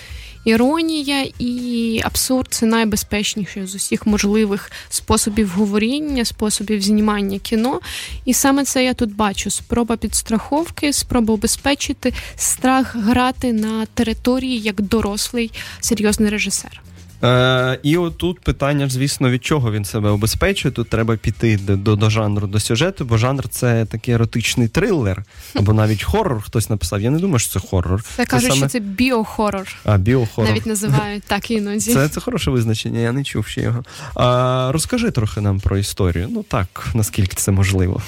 [0.49, 7.79] Іронія і абсурд це найбезпечніше з усіх можливих способів говоріння, способів знімання кіно.
[8.25, 14.81] І саме це я тут бачу: спроба підстраховки, спроба убезпечити страх грати на території як
[14.81, 16.81] дорослий серйозний режисер.
[17.23, 20.71] Е, І отут питання, звісно, від чого він себе обезпечує.
[20.71, 25.23] Тут треба піти до, до жанру, до сюжету, бо жанр це такий еротичний трилер,
[25.55, 27.01] або навіть хорор хтось написав.
[27.01, 28.03] Я не думаю, що це хорор.
[28.15, 28.60] Це кажуть, саме...
[28.60, 29.67] що це біохорор.
[29.86, 30.49] А, біохорор.
[30.49, 31.93] Навіть називають так іноді.
[31.93, 33.84] Це це хороше визначення, я не чув ще його.
[34.15, 36.27] А, Розкажи трохи нам про історію.
[36.32, 38.01] Ну так, наскільки це можливо.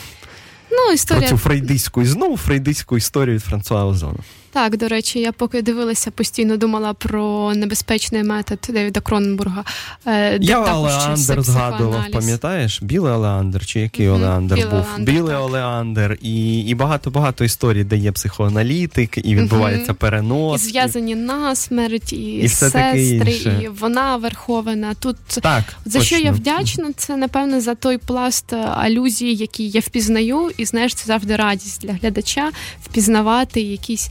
[0.71, 1.27] Ну, історія...
[1.27, 4.19] Про цю фрейдистську і знову фрейдистську історію від Франсуа Озона.
[4.53, 9.63] Так, до речі, я поки дивилася, постійно думала про небезпечний метод Девіда Кроненбурга.
[10.05, 12.81] Е, я Олеандр згадував, пам'ятаєш?
[12.81, 14.15] Білий Олеандр, чи який mm-hmm.
[14.15, 14.79] Олеандр Білий був?
[14.79, 15.41] Олеандр, Білий так.
[15.41, 19.95] Олеандр, і і багато-багато історій, де є психоаналітик, і відбувається mm-hmm.
[19.95, 20.63] перенос.
[20.63, 24.93] І зв'язані насмерть, і, і сестри, і вона верхована.
[24.93, 26.17] Тут так, за точно.
[26.17, 31.05] що я вдячна, це напевно за той пласт алюзій, який я впізнаю, і знаєш, це
[31.05, 32.51] завжди радість для глядача
[32.83, 34.09] впізнавати якісь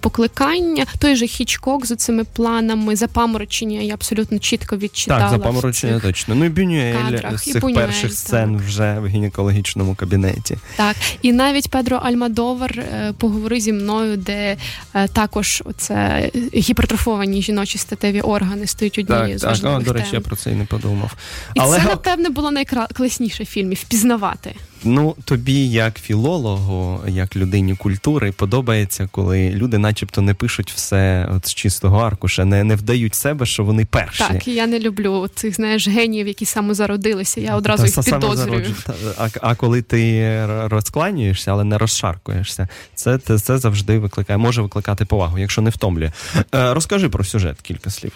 [0.00, 0.86] покликання.
[0.98, 5.20] Той же Хічкок з цими планами запаморочення я абсолютно чітко відчитала.
[5.20, 6.34] Так, запаморочення точно.
[6.34, 10.58] Ну і Бюнюель з цих Бюнюель, перших сцен вже в гінекологічному кабінеті.
[10.76, 14.56] Так, і навіть Педро Альмадовар е, поговори зі мною, де
[14.94, 20.10] е, також оце гіпертрофовані жіночі статеві органи стають однією з важливих Так, О, до речі,
[20.12, 21.14] я про це і не подумав.
[21.54, 21.78] І Але...
[21.78, 24.54] це, напевне, було найкласніше в фільмі впізнавати.
[24.84, 31.46] Ну, тобі, як філологу, як людині культури, подобається, коли люди, начебто, не пишуть все от
[31.46, 34.24] з чистого аркуша, не не вдають себе, що вони перші.
[34.28, 37.40] Так, я не люблю цих знаєш геніїв, які самозародилися.
[37.40, 38.74] Я одразу Та, їх підозрюю.
[39.18, 45.04] А, а коли ти розкланюєшся, але не розшаркуєшся, це це, це завжди викликає, може викликати
[45.04, 46.12] повагу, якщо не втомлює.
[46.54, 48.12] Е, Розкажи про сюжет кілька слів.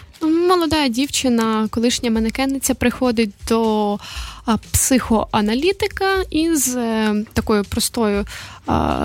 [0.47, 3.99] Молода дівчина, колишня манекенниця, приходить до
[4.71, 8.25] психоаналітика із е, такою простою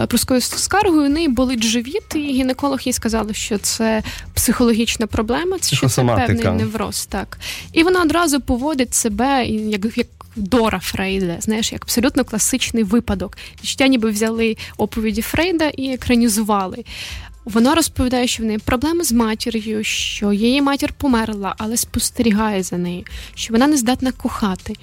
[0.08, 1.06] простою скаргою.
[1.06, 4.02] У неї болить живіт, і гінеколог їй сказав, що це
[4.34, 7.06] психологічна проблема, що це певний невроз.
[7.06, 7.38] Так.
[7.72, 13.36] І вона одразу поводить себе як як Дора Фрейда, знаєш, як абсолютно класичний випадок.
[13.62, 16.84] Відчуття ніби взяли оповіді Фрейда і екранізували.
[17.44, 22.78] Вона розповідає, що в неї проблеми з матір'ю, що її матір померла, але спостерігає за
[22.78, 24.74] нею, що вона не здатна кохати.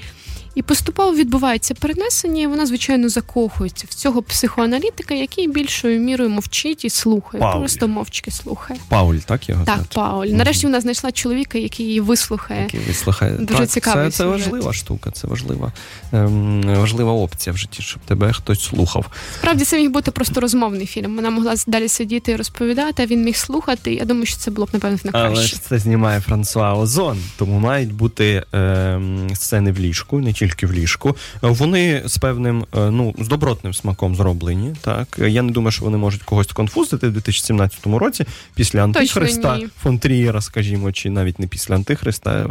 [0.55, 6.85] І поступово відбувається перенесення, і вона, звичайно, закохується в цього психоаналітика, який більшою мірою мовчить
[6.85, 7.41] і слухає.
[7.41, 7.59] Пауль.
[7.59, 8.79] Просто мовчки слухає.
[8.89, 9.65] Пауль, так його?
[9.65, 9.89] Так, знати?
[9.95, 10.27] Пауль.
[10.27, 12.61] Нарешті вона знайшла чоловіка, який її вислухає.
[12.61, 13.31] Який вислухає.
[13.31, 15.71] Дуже так, цікавий Це, це важлива штука, це важлива
[16.13, 19.05] ем, важлива опція в житті, щоб тебе хтось слухав.
[19.37, 21.15] Справді це міг бути просто розмовний фільм.
[21.15, 23.93] Вона могла далі сидіти і розповідати, а він міг слухати.
[23.93, 25.27] Я думаю, що це було б напевно на краще.
[25.27, 30.67] Але ж це знімає Франсуа Озон, тому мають бути ем, сцени в ліжку, не тільки
[30.67, 31.15] в ліжку.
[31.41, 34.75] Вони з певним, е, ну, з добротним смаком зроблені.
[34.81, 38.25] Так я не думаю, що вони можуть когось конфузити в 2017 році
[38.55, 42.49] після Антихриста фон Трієра, скажімо, чи навіть не після Антихриста,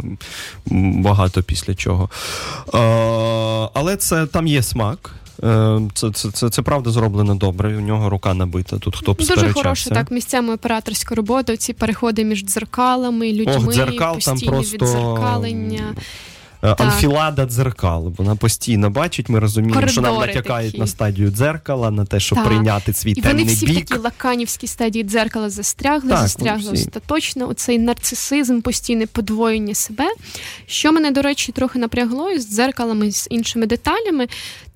[0.65, 2.09] багато після чого.
[2.73, 2.77] Е,
[3.73, 5.15] але це там є смак.
[5.43, 7.77] Е, це це, це, це правда зроблено добре.
[7.77, 8.77] У нього рука набита.
[8.77, 11.57] Тут хто б дуже хороша так місцями операторська робота.
[11.57, 14.77] Ці переходи між дзеркалами, людьми, Ох, дзеркал там просто...
[14.77, 15.95] відзеркалення.
[16.63, 16.81] Е, так.
[16.81, 18.13] Анфілада дзеркал.
[18.17, 19.29] Вона постійно бачить.
[19.29, 20.81] Ми розуміємо, Коридори що нам натякають такі.
[20.81, 22.47] на стадію дзеркала, на те, щоб так.
[22.47, 23.85] прийняти свій І темний вони всі бік.
[23.85, 27.49] в такій лаканівській стадії дзеркала застрягли, так, застрягли остаточно.
[27.49, 30.05] Оцей нарцисизм, постійне подвоєння себе.
[30.67, 34.27] Що мене, до речі, трохи напрягло з дзеркалами з іншими деталями.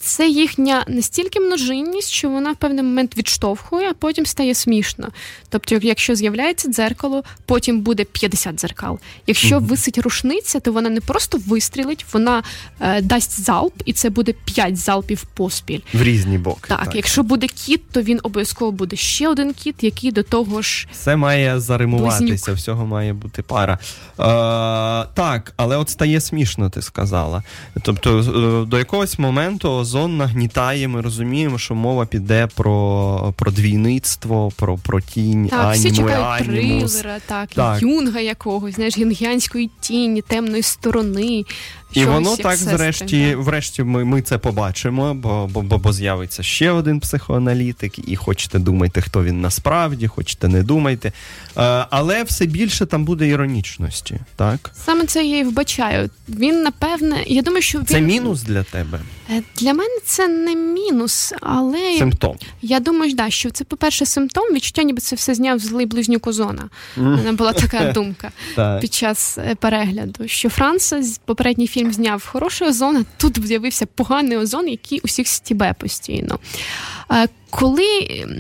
[0.06, 5.08] Це їхня настільки множинність, що вона в певний момент відштовхує, а потім стає смішно.
[5.50, 9.00] Тобто, якщо з'являється дзеркало, потім буде 50 дзеркал.
[9.28, 12.44] Якщо mm висить рушниця, то вона не просто вистрілить, вона
[12.80, 15.80] е, дасть залп, і це буде п'ять залпів поспіль.
[15.94, 16.68] В різні боки.
[16.68, 20.62] Так, так, якщо буде кіт, то він обов'язково буде ще один кіт, який до того
[20.62, 20.88] ж.
[20.92, 22.58] Все має заримуватися, близнюк.
[22.58, 23.74] всього має бути пара.
[23.74, 24.24] Е,
[25.14, 27.44] Так, але от стає смішно, ти сказала.
[27.82, 34.52] Тобто, е, до якогось моменту озон нагнітає, ми розуміємо, що мова піде про про двійництво,
[34.56, 37.82] про про тінь, так, аніму, всі чекають трилера, так, так.
[37.82, 41.44] юнга якогось, знаєш, юнгіанської тіні, темної сторони.
[41.94, 46.72] І воно так, зрешті, врешті, ми ми це побачимо, бо бо, бо, бо з'явиться ще
[46.72, 51.08] один психоаналітик, і хочете думайте, хто він насправді, хочете не думайте.
[51.08, 51.12] Е,
[51.90, 54.72] але все більше там буде іронічності, так?
[54.86, 56.10] Саме це я і вбачаю.
[56.30, 57.86] Він, напевне, я думаю, що він...
[57.86, 59.00] Це мінус для тебе.
[59.30, 62.38] Е, для мене це не мінус, але симптом.
[62.62, 64.44] Я думаю, да, що це, по-перше, симптом.
[64.54, 66.70] Відчуття, ніби це все зняв злий близнюк Озона.
[66.98, 68.32] У мене була така думка
[68.82, 70.28] під час е, перегляду.
[70.28, 75.28] Що Франца, попередній фільм фільм зняв хороший озон, а тут з'явився поганий озон, який усіх
[75.28, 76.40] стібе постійно.
[77.12, 77.86] Е, коли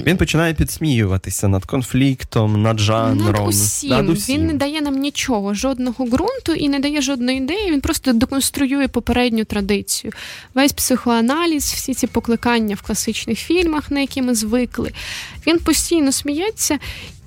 [0.06, 3.89] він починає підсміюватися над конфліктом, над жанром, над усім.
[3.89, 4.36] над усім.
[4.38, 7.71] він не дає нам нічого, жодного ґрунту і не дає жодної ідеї.
[7.71, 10.13] Він просто деконструює попередню традицію.
[10.53, 14.91] Весь психоаналіз, всі ці покликання в класичних фільмах, на які ми звикли.
[15.47, 16.79] Він постійно сміється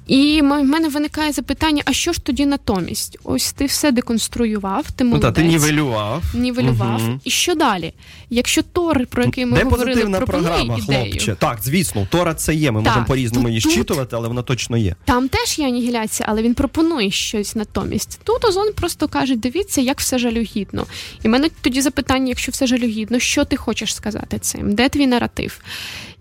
[0.06, 3.18] і в мене виникає запитання: а що ж тоді натомість?
[3.24, 5.28] Ось ти все деконструював, ти молодець.
[5.28, 6.22] Ну, та, ти нівелював.
[6.34, 7.02] Нівелював.
[7.02, 7.20] Угу.
[7.24, 7.92] І що далі?
[8.30, 11.04] Якщо Тор, про який ми Де говорили, пропонує програма, ідею.
[11.04, 11.36] хлопче.
[11.38, 12.70] Так, звісно, Тора це є.
[12.70, 14.94] Ми так, можемо по-різному її щитувати, але вона точно є.
[15.04, 18.20] Там теж є анігіляція, але він пропонує щось натомість.
[18.24, 20.86] Тут Озон просто каже: дивіться, як все жалюгідно.
[21.22, 24.74] І в мене тоді запитання: якщо все жалюгідно, що ти хочеш сказати цим?
[24.74, 25.60] Де твій наратив?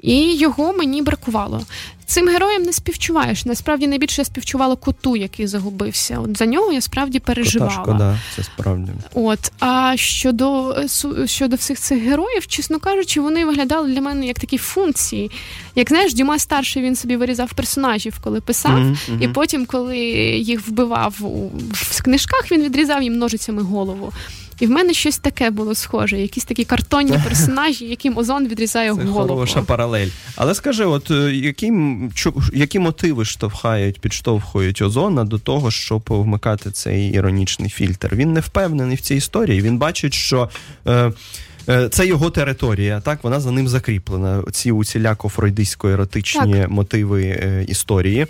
[0.05, 1.61] І його мені бракувало.
[2.05, 3.45] Цим героям не співчуваєш.
[3.45, 6.19] Насправді найбільше я співчувала коту, який загубився.
[6.19, 7.71] От за нього я справді переживала.
[7.71, 8.91] Кота шкода, це справді.
[9.13, 10.75] От а щодо
[11.25, 15.31] щодо всіх цих героїв, чесно кажучи, вони виглядали для мене як такі функції.
[15.75, 19.21] Як знаєш, Дюма старший він собі вирізав персонажів, коли писав, mm-hmm.
[19.21, 19.97] і потім, коли
[20.37, 21.15] їх вбивав
[21.71, 24.13] в книжках, він відрізав їм ножицями голову.
[24.59, 29.03] І в мене щось таке було схоже, якісь такі картонні персонажі, яким озон відрізає Це
[29.03, 29.27] голову.
[29.27, 30.07] Хороша паралель.
[30.35, 31.73] Але скажи, от е, які
[32.53, 38.15] які мотиви штовхають, підштовхують озона до того, щоб вмикати цей іронічний фільтр?
[38.15, 39.61] Він не впевнений в цій історії.
[39.61, 40.49] Він бачить, що.
[40.87, 41.11] Е,
[41.69, 44.43] е це його територія, так вона за ним закріплена.
[44.51, 46.69] Ці уціляко фройдисько еротичні так.
[46.69, 48.27] мотиви е, історії.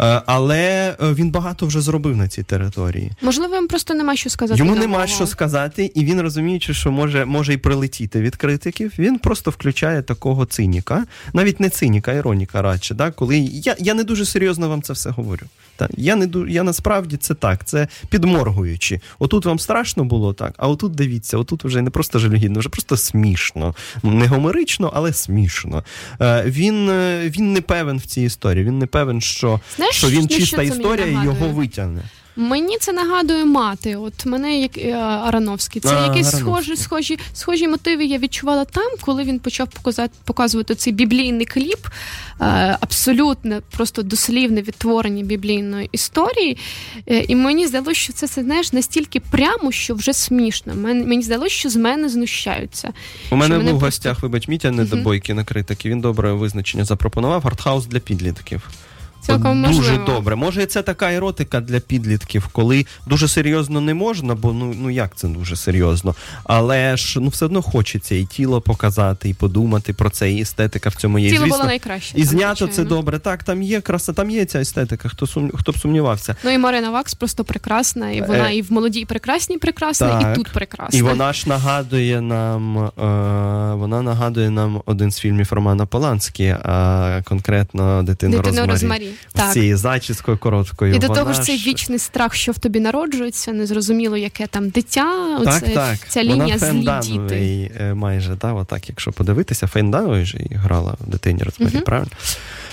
[0.00, 3.12] Е, але е, він багато вже зробив на цій території.
[3.22, 4.58] Можливо, йому просто нема що сказати.
[4.58, 8.92] Йому нема що сказати, і він розуміючи, що може може і прилетіти від критиків.
[8.98, 12.94] Він просто включає такого циніка, навіть не циніка, а іроніка радше.
[12.94, 13.10] Да?
[13.10, 15.46] Коли я я не дуже серйозно вам це все говорю.
[15.78, 19.00] Та я не я насправді це так, це підморгуючи.
[19.18, 22.96] Отут вам страшно було так, а отут дивіться, отут вже не просто жалюгідно, вже просто
[22.96, 23.74] смішно.
[24.02, 25.84] Не гомерично, але смішно.
[26.20, 28.64] Е, Він е, він не певен в цій історії.
[28.64, 32.02] Він не певен, що, Знаєш, що він чиста історія і його витягне.
[32.40, 33.96] Мені це нагадує мати.
[33.96, 35.82] От мене як е, Арановський.
[35.82, 38.04] Це а, якісь схожі, схожі, схожі мотиви.
[38.04, 42.44] Я відчувала там, коли він почав показати, показувати цей біблійний кліп, е,
[42.80, 46.58] абсолютно просто дослівне відтворення біблійної історії.
[47.06, 50.74] Е, і мені здалося, що це це знаєш настільки прямо, що вже смішно.
[50.74, 52.92] Мені, здалося, що з мене знущаються.
[53.30, 54.26] У мене був в гостях, просто...
[54.26, 55.36] вибач, Мітя недобойки uh-huh.
[55.36, 55.90] на критики.
[55.90, 58.68] Він добре визначення запропонував артхаус для підлітків.
[59.28, 60.04] Цілком дуже можливо.
[60.06, 60.36] добре.
[60.36, 65.16] Може, це така еротика для підлітків, коли дуже серйозно не можна, бо ну ну як
[65.16, 66.14] це дуже серйозно.
[66.44, 70.88] Але ж ну все одно хочеться і тіло показати, і подумати про це, і естетика
[70.88, 71.30] в цьому є.
[71.30, 72.18] Тіло Звісно, було найкраще.
[72.18, 73.18] І знято це добре.
[73.18, 76.36] Так, там є краса, там є ця естетика, хто сум, хто б сумнівався.
[76.44, 78.56] Ну і Марина Вакс просто прекрасна, і вона е...
[78.56, 80.32] і в молодій прекрасній прекрасна, так.
[80.32, 80.98] і тут прекрасна.
[80.98, 82.90] І вона ж нагадує нам, е,
[83.74, 88.70] вона нагадує нам один з фільмів Романа Поланські, а конкретно дитину, дитину Розмарі.
[88.70, 89.52] Розмарі так.
[89.52, 90.94] цією зачіскою короткою.
[90.94, 95.38] І до того ж цей вічний страх, що в тобі народжується, незрозуміло, яке там дитя.
[95.44, 95.98] Так, Оце, так.
[96.08, 97.70] Ця лінія злі діти.
[97.80, 102.10] Е, майже, да, отак, якщо подивитися, Фейнданової ж грала в дитині розмірі, uh правильно?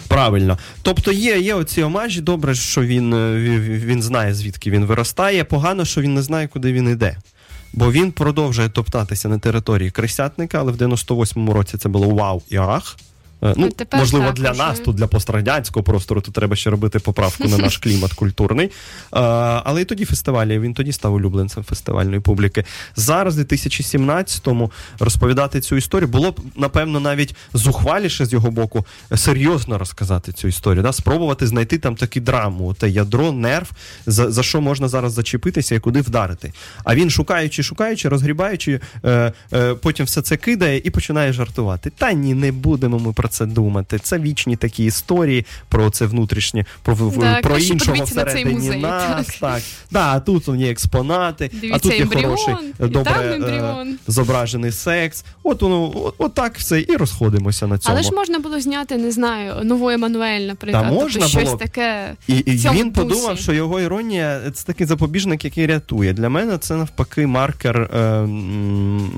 [0.08, 0.57] Правильно.
[0.82, 5.43] Тобто є є оці омажі, добре, що він, е, він знає, звідки він виростає.
[5.43, 7.17] Погано, що він не знає, куди він йде.
[7.74, 12.57] Бо він продовжує топтатися на території Крисятника, але в 98-му році це було вау і
[12.57, 12.97] ах.
[13.43, 14.59] Е, ну, Тепер Можливо, для уже.
[14.59, 18.71] нас, тут для пострадянського простору, тут треба ще робити поправку на наш клімат культурний.
[19.11, 19.21] А,
[19.57, 22.65] е, але і тоді фестивалі, він тоді став улюбленцем фестивальної публіки.
[22.95, 29.77] Зараз, в 2017-му, розповідати цю історію було б, напевно, навіть зухваліше з його боку серйозно
[29.77, 30.83] розказати цю історію.
[30.83, 30.93] Да?
[30.93, 33.71] Спробувати знайти там таку драму, те ядро, нерв,
[34.05, 36.53] за за що можна зараз зачепитися і куди вдарити.
[36.83, 39.33] А він, шукаючи, шукаючи, розгрібаючи, е,
[39.81, 41.91] потім все це кидає і починає жартувати.
[41.97, 43.99] Та ні, не будемо ми про це думати.
[43.99, 49.27] Це вічні такі історії про це внутрішнє, про так, про іншого всередині на музей, нас.
[49.27, 49.36] Так.
[49.39, 49.61] так.
[49.91, 55.25] Да, а тут є експонати, Дивіться, а тут є ембріон, хороший добре е, зображений секс.
[55.43, 57.95] От воно, от, от так все, і розходимося на цьому.
[57.95, 60.83] Але ж можна було зняти, не знаю, нову Еммануель, наприклад.
[60.83, 61.57] Та тобто можна тобто, щось було.
[61.57, 62.13] таке.
[62.27, 66.13] І, і він подумав, що його іронія це такий запобіжник, який рятує.
[66.13, 68.21] Для мене це навпаки маркер е,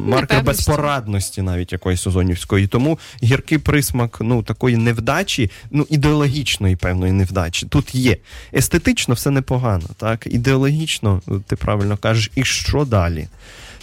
[0.06, 2.68] маркер безпорадності, навіть якоїсь озонівської.
[2.68, 7.66] Тому гіркий присмак ознак ну такої невдачі, ну ідеологічної певної невдачі.
[7.66, 8.18] Тут є
[8.54, 13.28] естетично все непогано, так ідеологічно, ти правильно кажеш, і що далі?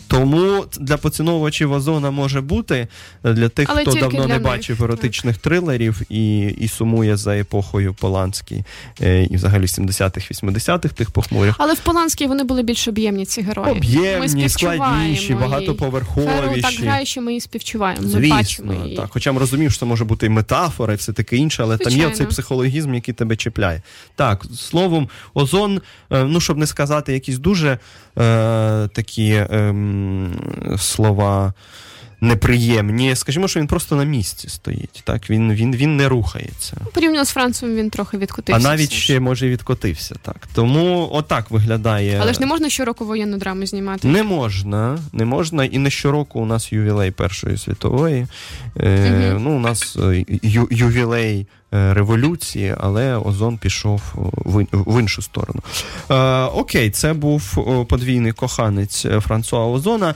[0.08, 2.88] Тому для поціновувачів озона може бути
[3.24, 7.94] для тих, Але хто давно не них, бачив еротичних трилерів і і сумує за епохою
[7.94, 8.64] Поланській
[9.00, 11.54] е, і взагалі 70-х, 80-х тих похмурих.
[11.58, 13.70] Але в Поланській вони були більш об'ємні ці герої.
[13.70, 15.34] Об'ємні, складніші.
[15.34, 16.62] Багатоповерховіші.
[16.62, 18.02] так грає, що ми її співчуваємо.
[18.02, 18.96] Ми Звісно, бачимо її.
[18.96, 19.08] так.
[19.10, 21.92] Хоча ми розуміємо, що це може бути і метафора, і все таке інше, але там
[21.92, 23.82] є цей психологізм, який тебе чіпляє.
[24.16, 25.80] Так, словом, озон,
[26.10, 27.78] е, ну щоб не сказати якісь дуже е,
[28.92, 29.74] такі е,
[30.78, 31.52] слова.
[32.28, 35.02] Неприємні, скажімо, що він просто на місці стоїть.
[35.04, 36.76] Так, він він, він не рухається.
[36.94, 38.60] Порівняно з Францем він трохи відкотився.
[38.68, 40.14] а навіть ще може відкотився.
[40.22, 42.18] Так тому отак виглядає.
[42.22, 44.08] Але ж не можна щороку воєнну драму знімати.
[44.08, 45.64] Не можна, не можна.
[45.64, 48.26] І не щороку у нас ювілей Першої світової.
[48.80, 49.42] Е, Мгм.
[49.44, 54.02] Ну, у нас е, ю, ювілей е, революції, але Озон пішов
[54.34, 55.60] в, в іншу сторону.
[56.10, 56.14] Е,
[56.44, 60.14] окей, це був подвійний коханець е, Франсуа Озона.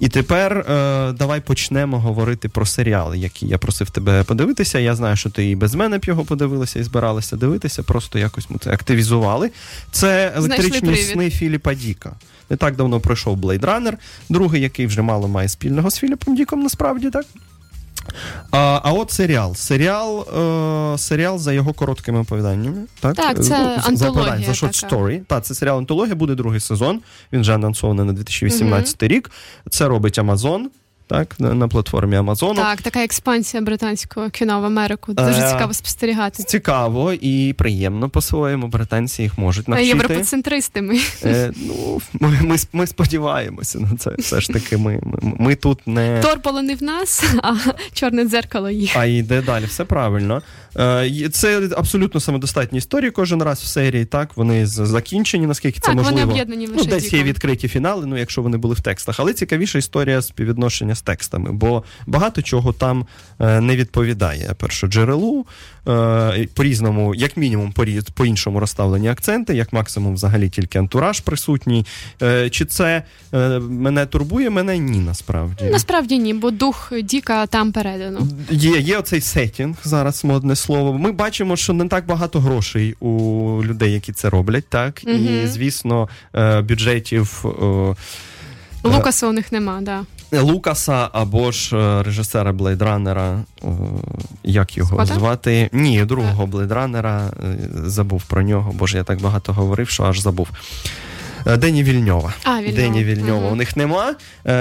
[0.00, 4.78] І тепер е, давай почнемо говорити про серіал, який я просив тебе подивитися.
[4.78, 7.82] Я знаю, що ти і без мене б його подивилася і збиралася дивитися.
[7.82, 9.50] Просто якось ми це активізували.
[9.90, 12.12] Це електричні сни Філіпа Діка.
[12.50, 13.92] Не так давно пройшов Blade Runner,
[14.28, 17.26] другий, який вже мало має спільного з Філіпом Діком, насправді так.
[18.50, 19.54] А, а от серіал.
[19.54, 20.20] Серіал,
[20.94, 22.76] е, серіал за його короткими оповіданнями.
[23.00, 23.42] Так, Так, це
[23.82, 24.96] з- антологія за short така.
[24.96, 25.20] story.
[25.26, 27.00] Так, це серіал антологія, буде другий сезон.
[27.32, 29.30] Він вже анонсований на 2018 рік.
[29.70, 30.70] Це робить Амазон.
[31.08, 32.54] Так, на, на платформі Амазону.
[32.54, 35.12] Так, така експансія британського кіно в Америку.
[35.12, 36.42] Дуже Е, цікаво спостерігати.
[36.42, 38.68] Цікаво і приємно по-своєму.
[38.68, 39.88] Британці їх можуть навчити.
[39.88, 41.00] Європоцентристи ми.
[41.24, 44.10] Е, ну, ми, ми, ми сподіваємося на це.
[44.18, 46.20] Все ж таки, ми, ми, ми тут не.
[46.20, 47.54] Торполо не в нас, а
[47.92, 48.96] чорне дзеркало їх.
[48.96, 50.42] А йде далі, все правильно.
[50.76, 54.04] Е, Це абсолютно самодостатні історії кожен раз в серії.
[54.04, 56.18] Так, вони закінчені, наскільки це Так, можливо.
[56.20, 59.20] вони об'єднані Ну, лише десь є відкриті фінали, ну якщо вони були в текстах.
[59.20, 63.06] Але цікавіша історія співвідношення з текстами, бо багато чого там
[63.40, 65.46] е, не відповідає першоджерелу.
[65.88, 71.86] Е, по-різному, як мінімум, по- по-іншому розставлені акценти, як максимум, взагалі тільки антураж присутній.
[72.50, 73.02] Чи це
[73.60, 74.50] мене турбує?
[74.50, 75.64] Мене ні, насправді.
[75.64, 78.28] Насправді ні, бо дух Діка там передано.
[78.50, 80.92] Є, є оцей сетінг, зараз модне слово.
[80.98, 83.10] Ми бачимо, що не так багато грошей у
[83.64, 85.04] людей, які це роблять, так?
[85.04, 87.44] І, звісно, е, бюджетів.
[87.62, 87.94] е,
[88.84, 90.04] Лукаса у них нема, да.
[90.32, 93.66] Лукаса або ж е, режисера Блейдранера, е,
[94.44, 95.14] як його Скотта?
[95.14, 95.70] звати?
[95.72, 100.20] Ні, другого Блейдранера, е, забув про нього, бо ж я так багато говорив, що аж
[100.20, 100.48] забув.
[101.48, 102.32] Е, Дені Вільньова.
[102.44, 102.76] А, Вільньова.
[102.76, 103.40] Дені Вільньова.
[103.40, 103.52] Мгм.
[103.52, 104.14] У них нема,
[104.46, 104.52] е,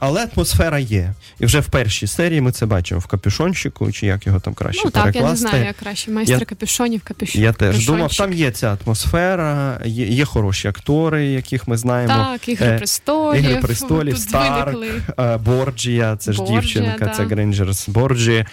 [0.00, 1.14] але атмосфера є.
[1.40, 4.82] І вже в першій серії ми це бачимо в капюшончику, чи як його там краще
[4.84, 6.10] Ну так, я не знаю, як краще.
[6.10, 7.42] Майстер Я- капюшонів, капюшон.
[7.42, 12.14] Я теж думав, там є ця атмосфера, є, є хороші актори, яких ми знаємо.
[12.14, 13.44] Так, ігри Е, престолів.
[13.44, 15.38] «Ігри престолів», «Старк», виникли.
[15.44, 17.10] Борджія, це ж Борджія, дівчинка, да.
[17.10, 18.44] це Грейнджерс Борджі.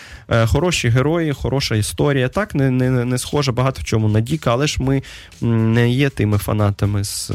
[0.45, 2.27] Хороші герої, хороша історія.
[2.27, 5.03] Так, не, не, не схоже багато в чому на Діка, але ж ми
[5.41, 7.31] не є тими фанатами з,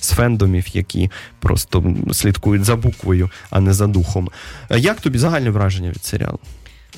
[0.00, 1.10] з фендомів, які
[1.40, 4.28] просто слідкують за буквою, а не за духом.
[4.70, 6.38] Е, Як тобі загальне враження від серіалу?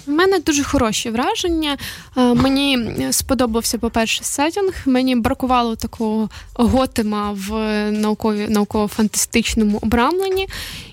[0.07, 1.77] У мене дуже хороші враження.
[2.17, 2.79] Е, Мені
[3.11, 4.75] сподобався, по-перше, сетінг.
[4.87, 7.51] Мені бракувало такого готема в
[7.91, 10.49] наукові, науково-фантастичному обрамленні.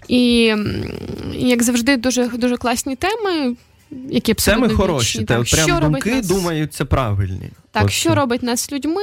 [0.08, 0.54] І,
[1.34, 3.56] як завжди, дуже, дуже класні теми.
[4.10, 7.50] Які Теми хороші, Так, прям думки нас- думаються правильні.
[7.72, 9.02] Так, От що робить нас людьми?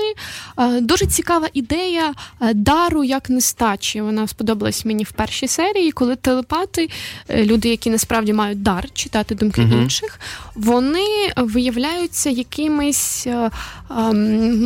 [0.59, 2.13] Е, Дуже цікава ідея
[2.43, 4.01] е, дару як нестачі.
[4.01, 6.91] Вона сподобалась мені в першій серії, коли телепати,
[7.29, 9.83] е, люди, які насправді мають дар читати думки Мгм.
[9.83, 10.21] інших,
[10.55, 13.51] вони виявляються якимись ем,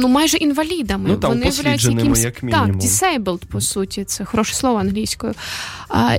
[0.00, 1.08] ну майже інвалідами.
[1.08, 5.34] Ну, та, вони виявляються якимсь як так, disabled, по суті, це хороше слово англійською.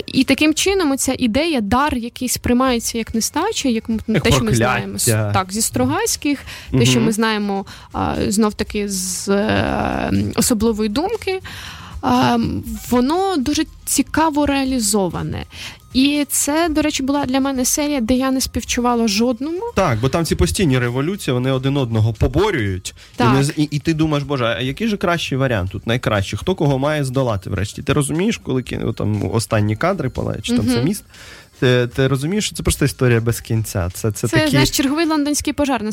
[0.07, 3.83] І таким чином ця ідея, дар, який сприймається як нестача, як
[4.23, 6.39] те, що ми знаємо так, зі Стругацьких,
[6.71, 7.65] те, що ми знаємо
[8.27, 11.39] знов таки з е, особливої думки,
[12.89, 15.45] воно дуже цікаво реалізоване.
[15.93, 19.61] І це, до речі, була для мене серія, де я не співчувала жодному.
[19.75, 22.95] Так, бо там ці постійні революції, вони один одного поборюють.
[23.19, 25.87] І, не і, і ти думаєш, боже, а який же кращий варіант тут?
[25.87, 26.39] Найкращий?
[26.39, 27.81] Хто кого має здолати врешті?
[27.81, 28.63] Ти розумієш, коли
[28.97, 30.75] там останні кадри палають, чи там Мгм.
[30.75, 31.03] це міст?
[31.63, 33.89] Ти, ти розумієш, що це просто історія без кінця.
[33.93, 34.49] Це це, це такі...
[34.49, 35.83] знаєш, черговий лондонський пожар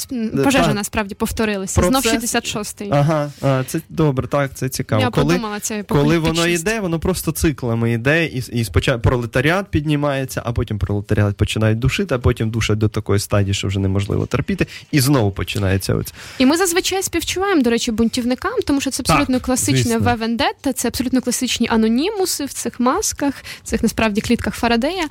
[0.45, 0.75] пожежа так.
[0.75, 1.83] насправді повторилися.
[1.83, 2.89] Знов 66-й.
[2.91, 5.03] Ага, а, це добре, так, це цікаво.
[5.03, 9.69] Я коли, подумала, це коли воно йде, воно просто циклами йде, і і спочатку пролетаріат
[9.69, 14.27] піднімається, а потім пролетаріат починають душити, а потім душать до такої стадії, що вже неможливо
[14.27, 16.13] терпіти, і знову починається оце.
[16.39, 20.89] І ми зазвичай співчуваємо, до речі, бунтівникам, тому що це абсолютно так, класичне В-Вендетта, це
[20.89, 25.09] абсолютно класичні анонімуси в цих масках, в цих насправді клітках Фарадея.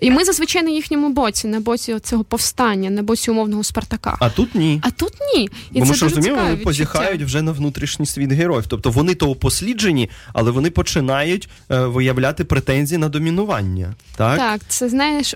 [0.00, 4.16] І ми зазвичай на їхньому боці, на боці цього повстання, на боці умовного Спартака.
[4.20, 4.80] А тут ні.
[4.82, 5.48] А тут ні.
[5.72, 8.66] І Бо це ми ж розуміємо, вони позіхають вже на внутрішній світ героїв.
[8.66, 13.94] Тобто вони то посліджені, але вони починають е, виявляти претензії на домінування.
[14.16, 15.34] Так, Так, це знаєш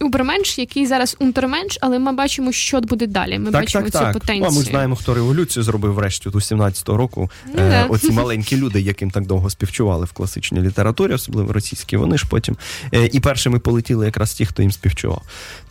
[0.00, 3.38] уберменш, який зараз унтерменш, але ми бачимо, що буде далі.
[3.38, 4.12] Ми так, бачимо так, цю так.
[4.12, 4.40] потенцію.
[4.50, 7.30] Ну, а ми знаємо, хто революцію зробив врешті у 17-го року.
[7.54, 7.86] Ну, е.
[7.88, 12.56] Оці маленькі люди, яким так довго співчували в класичній літературі, особливо російській, вони ж потім
[12.94, 15.22] е, і першими полетіли якраз ті, хто їм співчував.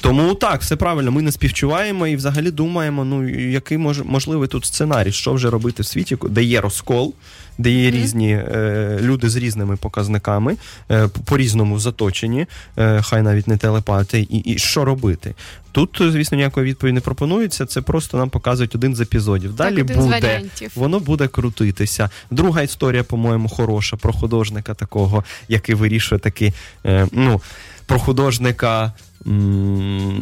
[0.02, 4.66] Тому так, все правильно, ми не співчуваємо і взагалі думаємо, ну який може можливий тут
[4.66, 7.14] сценарій, що вже робити в світі, де є розкол.
[7.62, 10.58] Де є різні е, люди з різними показниками,
[10.92, 12.46] е, по-різному заточені,
[12.78, 15.36] е, хай навіть не телепати, і, і що робити.
[15.72, 17.66] Тут, звісно, ніякої відповіді не пропонується.
[17.66, 19.56] Це просто нам показують один з епізодів.
[19.56, 20.72] Далі так, один з буде варіантів.
[20.76, 22.10] воно буде крутитися.
[22.32, 26.54] Друга історія, по-моєму, хороша про художника такого, який вирішує таки,
[26.86, 27.42] е, ну,
[27.86, 28.94] про художника.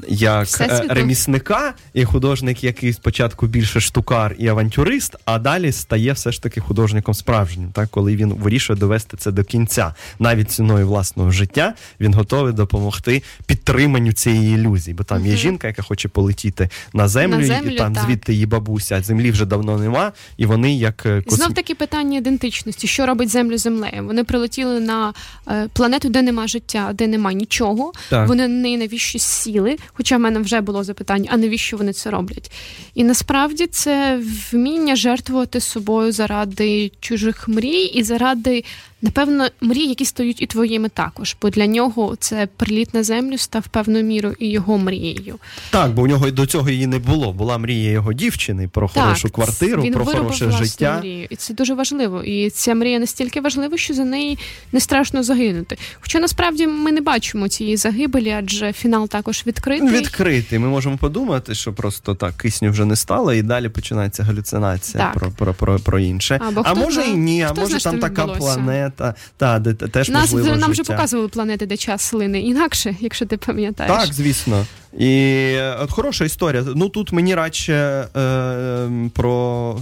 [0.08, 0.93] Як е, Всесвіту?
[0.93, 6.62] ремісника, і художник, який спочатку більше штукар і авантюрист, а далі стає все ж таки
[6.62, 12.14] художником справжнім, так коли він вирішує довести це до кінця, навіть ціною власного життя, він
[12.14, 14.95] готовий допомогти підтриманню цієї ілюзії.
[14.95, 18.04] Бо там є жінка, яка хоче полетіти на землю, На і там так.
[18.04, 21.36] звідти її бабуся, а землі вже давно нема, і вони як е, косм...
[21.36, 24.06] Знов таки питання ідентичності, що робить землю землею.
[24.06, 25.14] Вони прилетіли на
[25.47, 27.91] е, планету, де нема життя, де нема нічого.
[28.10, 28.28] Так.
[28.28, 29.78] Вони неї навіщо сіли?
[29.94, 32.52] Хоча в мене вже було запитання, а навіщо вони це роблять?
[32.96, 34.22] І насправді це
[34.52, 38.64] вміння жертвувати собою заради чужих мрій і заради,
[39.02, 41.36] напевно, мрій, які стають і твоїми також.
[41.41, 45.36] Бо для нього це приліт на землю став певною мірою і його мрією.
[45.70, 47.34] Так, бо у нього до цього її не було.
[47.34, 50.97] Була мрія його дівчини про хорошу квартиру, він про хороше життя.
[51.00, 51.28] Мрію.
[51.30, 52.24] І це дуже важливо.
[52.24, 54.38] І ця мрія настільки важлива, що за неї
[54.72, 55.78] не страшно загинути.
[56.00, 59.89] Хоча насправді ми не бачимо цієї загибелі, адже фінал також відкритий.
[59.89, 60.60] Відкритий.
[60.60, 65.14] Ми можемо подумати, що просто так кисню вже не стало, і далі починається галюцинація Так.
[65.14, 66.39] про, про, про, про інше.
[66.47, 68.89] Або а хто може і ні, а може там така відбулося.
[68.90, 73.26] Планета, та, де теж Нас можливо нам вже показували планети, де час слини інакше, якщо
[73.26, 73.94] ти пам'ятаєш.
[73.94, 74.66] Так, звісно.
[74.98, 76.66] І от хороша історія.
[76.76, 79.78] Ну тут мені радше е, про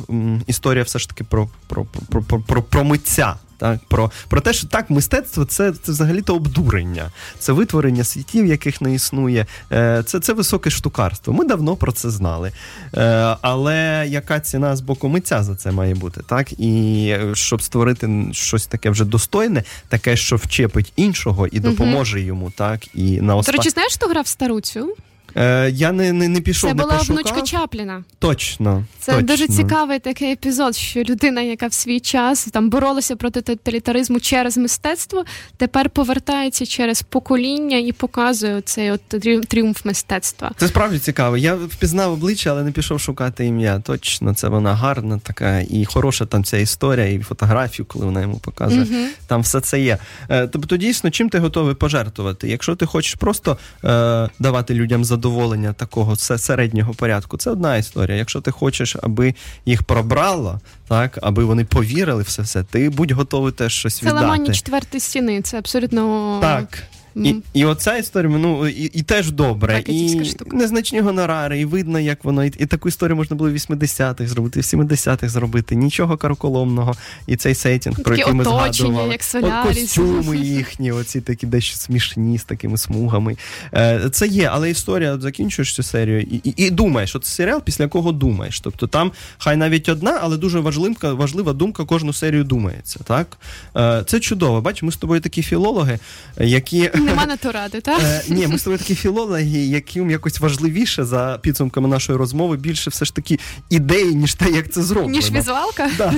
[0.47, 3.35] історія все ж таки про, про, про, про, про, про митця.
[3.57, 8.81] Так, про, про те, що так, мистецтво це, це взагалі-то обдурення, це витворення світів, яких
[8.81, 9.45] не існує.
[9.71, 11.33] Е, Це, це високе штукарство.
[11.33, 12.51] Ми давно про це знали.
[12.97, 16.21] Е, Але яка ціна з боку митця за це має бути?
[16.27, 16.51] Так?
[16.59, 22.95] І щоб створити щось таке вже достойне, таке, що вчепить іншого і допоможе йому, так?
[22.95, 24.95] І на До речі, знаєш, хто грав стару цю?
[25.37, 27.15] Е, я не, не, не пішов, Це не була пошукав.
[27.15, 28.03] внучка Чапліна.
[28.19, 28.83] Точно.
[28.99, 29.27] Це точно.
[29.27, 34.57] дуже цікавий такий епізод, що людина, яка в свій час там боролася проти тоталітаризму через
[34.57, 35.25] мистецтво,
[35.57, 40.51] тепер повертається через покоління і показує цей от тріумф- мистецтва.
[40.57, 41.37] Це справді цікаво.
[41.37, 43.79] Я впізнав обличчя, але не пішов шукати ім'я.
[43.79, 48.37] Точно, це вона гарна така і хороша там ця історія, і фотографію, коли вона йому
[48.37, 48.81] показує.
[48.81, 49.07] Мгм.
[49.27, 49.97] Там все це є.
[50.29, 52.47] Е, Тобто, дійсно, чим ти готовий пожертвувати?
[52.49, 55.26] Якщо ти хочеш просто е, давати людям задоволення
[55.73, 58.17] такого се- середнього порядку, це одна історія.
[58.17, 59.33] Якщо ти хочеш, аби
[59.65, 64.05] їх пробрало, так аби вони повірили в все все, ти будь готовий теж щось Це
[64.05, 64.21] віддати.
[64.25, 65.41] ламання четвертої стіни.
[65.41, 66.83] Це абсолютно Так.
[67.17, 69.73] М, І, і оця історія, ну і, і теж добре.
[69.73, 70.57] Ракетівська І штука.
[70.57, 72.45] незначні гонорари, і видно, як воно.
[72.45, 75.75] І, і таку історію можна було в 80-х зробити, в 70-х зробити.
[75.75, 76.95] Нічого карколомного.
[77.27, 79.09] І цей сетінг, про який ми згадували.
[79.11, 83.37] як От костюми їхні, оці такі дещо смішні з такими смугами.
[83.73, 87.83] Е, це є, але історія, закінчуєш цю серію і, і, і думаєш, от серіал, після
[87.83, 88.59] якого думаєш.
[88.59, 92.99] Тобто там хай навіть одна, але дуже важлива, важлива думка кожну серію думається.
[93.03, 93.37] Так?
[93.77, 94.61] Е, це чудово.
[94.61, 95.99] Бач, ми з тобою такі філологи,
[96.39, 96.89] які.
[97.07, 98.01] Нема на то ради, так?
[98.03, 102.89] Е, ні, ми з тобою такі філологи, яким якось важливіше за підсумками нашої розмови більше
[102.89, 103.39] все ж таки
[103.69, 105.17] ідеї, ніж те, як це зроблено.
[105.17, 105.89] Ніж візуалка.
[105.97, 106.13] Да.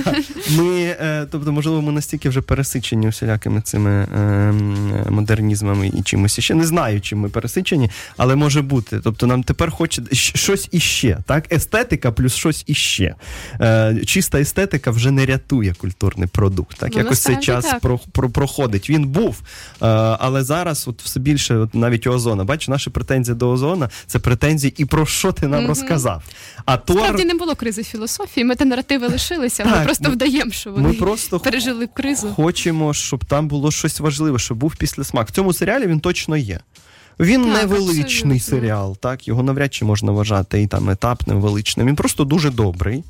[0.50, 4.52] Ми, е, тобто, можливо, ми настільки вже пересичені всілякими цими е,
[5.10, 6.54] модернізмами і чимось ще.
[6.54, 9.00] Не знаю, чим ми пересичені, але може бути.
[9.04, 11.18] Тобто, нам тепер хоче щось іще.
[11.26, 11.52] Так?
[11.52, 13.14] Естетика плюс щось іще.
[13.60, 16.78] Е, чиста естетика вже не рятує культурний продукт.
[16.78, 16.90] Так?
[16.92, 17.80] Ну, Якось цей час так.
[17.80, 18.90] про, про, проходить.
[18.90, 19.42] Він був,
[19.82, 19.86] е,
[20.20, 20.69] але зараз.
[20.74, 22.44] Зараз от все більше, от навіть у Озона.
[22.44, 25.68] Бачиш, наші претензії до Озона це претензії і про що ти нам Мгм.
[25.68, 26.22] розказав.
[26.64, 30.50] А Тор, Справді не було кризи філософії, ми те наративи лишилися, ми просто ми- вдаємо,
[30.50, 32.28] що вони ми просто пережили кризу.
[32.36, 35.28] хочемо, щоб там було щось важливе, щоб був післясмак.
[35.28, 36.60] В цьому серіалі він точно є.
[37.20, 38.02] Він Так, невеличний
[38.36, 38.38] абсолютно.
[38.40, 41.86] серіал, так його навряд чи можна вважати і там етапним величним.
[41.86, 43.04] Він просто дуже добрий.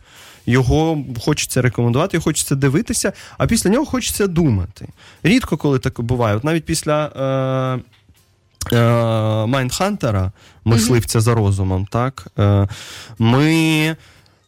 [0.47, 4.89] Його хочеться рекомендувати, його хочеться дивитися, а після нього хочеться думати.
[5.23, 6.37] Рідко коли так буває.
[6.37, 10.33] От навіть після е, е, Майндхантера,
[10.65, 12.69] мисливця за розумом, так, е,
[13.19, 13.97] ми.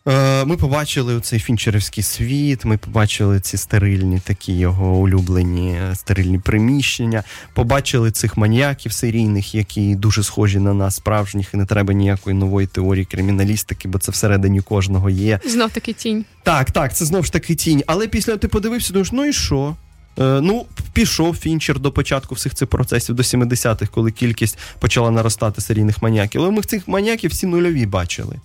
[0.09, 6.39] Е, Ми побачили цей фінчерівський світ, ми побачили ці стерильні такі його улюблені е, стерильні
[6.39, 7.23] приміщення,
[7.55, 12.67] побачили цих маніяків серійних, які дуже схожі на нас, справжніх, і не треба ніякої нової
[12.67, 15.41] теорії криміналістики, бо це всередині кожного є.
[15.47, 16.25] Знов таки тінь.
[16.43, 17.83] Так, так, це знов ж таки тінь.
[17.87, 19.77] Але після ти подивився, думаєш, ну і що?
[20.19, 25.61] Е, ну, пішов Фінчер до початку всіх цих процесів до 70-х, коли кількість почала наростати
[25.61, 26.41] серійних маніяків.
[26.41, 28.37] Але ми цих маніяків всі нульові бачили.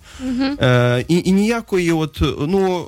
[0.60, 2.84] Е, і, і ніякої, от, ну,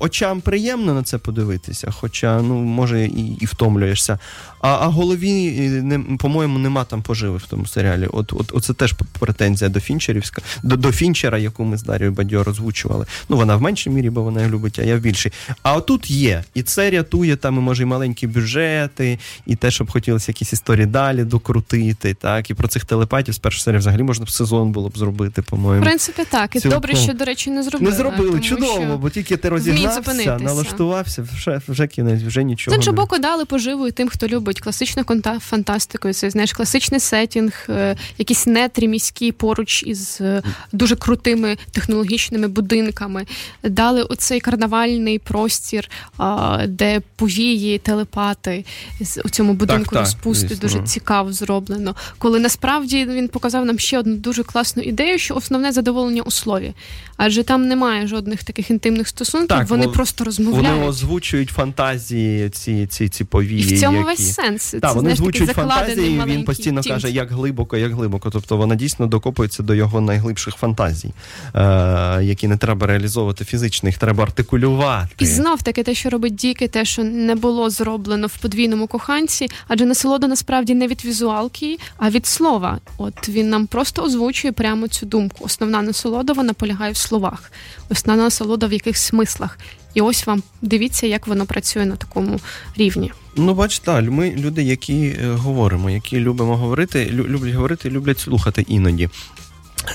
[0.00, 4.18] очам приємно на це подивитися, хоча, ну, може, і, і втомлюєшся.
[4.64, 5.50] А, а голові,
[5.82, 8.06] не, по-моєму, нема там поживи в тому серіалі.
[8.12, 12.44] От, от, оце теж претензія до Фінчерівська, до, до Фінчера, яку ми з Дар'єю Бадьо
[12.46, 13.06] озвучували.
[13.28, 15.32] Ну, вона в меншій мірі, бо вона любить, а я в більшій.
[15.62, 16.44] А отут є.
[16.54, 20.86] І це рятує там, і може, і маленькі бюджети, і те, щоб хотілося якісь історії
[20.86, 22.14] далі докрутити.
[22.14, 25.42] Так, і про цих телепатів з першої серії взагалі можна б сезон було б зробити,
[25.42, 25.84] по-моєму.
[25.86, 26.56] принципі, так.
[26.56, 26.80] І Цілком.
[26.80, 27.90] добре, що, до речі, не зробили.
[27.90, 32.74] Не зробили тому чудово, що- бо тільки ти розігнався, налаштувався, вже, вже кінець, вже нічого.
[32.74, 36.12] З іншого боку, дали поживу і тим, хто любить класичну конта- фантастику.
[36.12, 40.42] Це знаєш, класичний сетінг, е, якісь нетрі міські поруч із е,
[40.72, 43.26] дуже крутими технологічними будинками.
[43.62, 45.90] Дали оцей карнавальний простір,
[46.66, 48.64] де повії, телепати
[49.00, 50.48] з- у цьому будинку так, розпусти.
[50.48, 50.60] звісно.
[50.68, 51.94] Дуже цікаво зроблено.
[52.18, 56.72] Коли насправді він показав нам ще одну дуже класну ідею, що основне задоволення у слові.
[57.16, 60.68] Адже там немає жодних таких інтимних стосунків, Так, вони во- просто розмовляють.
[60.68, 63.60] Вони озвучують фантазії, ці, ці, ці повії.
[63.70, 64.06] І в цьому які...
[64.08, 64.70] весь сенс.
[64.70, 66.94] Так, Це, вони такий фантазії, він постійно тінт.
[66.94, 68.30] каже, як глибоко, як глибоко.
[68.30, 71.12] Тобто вона дійсно докопується до його найглибших фантазій,
[71.54, 75.08] е, які не треба реалізовувати фізично, їх треба артикулювати.
[75.18, 79.48] І знов таки те, що робить Діки, те, що не було зроблено в подвійному коханці,
[79.68, 82.78] адже насолода насправді не від візуалки, а від слова.
[82.98, 85.44] От він нам просто озвучує прямо цю думку.
[85.44, 87.52] Основна насолода вона полягає в словах,
[87.90, 89.58] основна насолода в яких смислах.
[89.94, 92.40] І ось вам дивіться, як воно працює на такому
[92.76, 93.12] рівні.
[93.36, 98.18] Ну, бач, так, ми люди, які е, говоримо, які любимо говорити, лю- люблять говорити, люблять
[98.20, 99.08] слухати іноді.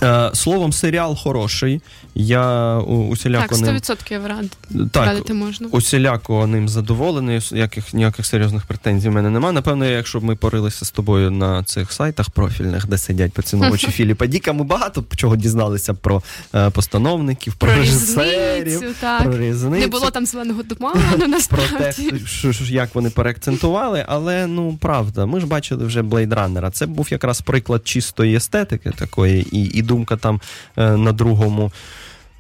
[0.04, 1.82] Е, словом, серіал хороший.
[2.16, 4.58] Я усіляко так, 100% я рад,
[4.92, 5.68] так, радити можна.
[5.72, 7.40] усіляко ним задоволений.
[7.52, 9.54] Яких ніяких серйозних претензій в мене немає.
[9.54, 14.26] Напевно, якщо б ми порилися з тобою на цих сайтах профільних, де сидять поціновувачі Філіпа
[14.26, 16.24] Діка, ми багато чого дізналися про
[16.56, 19.24] е, постановників, про, Про режисерів, різницю, так.
[19.24, 19.82] про різницю.
[19.82, 21.02] Не було там зеленого туману,
[21.50, 21.94] про те,
[22.26, 26.72] що, що, як вони переакцентували, але ну правда, ми ж бачили вже Blade Runner.
[26.72, 30.42] Це був якраз приклад чистої естетики такої, і, і думка там
[30.78, 31.72] е, на другому.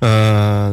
[0.03, 0.05] е,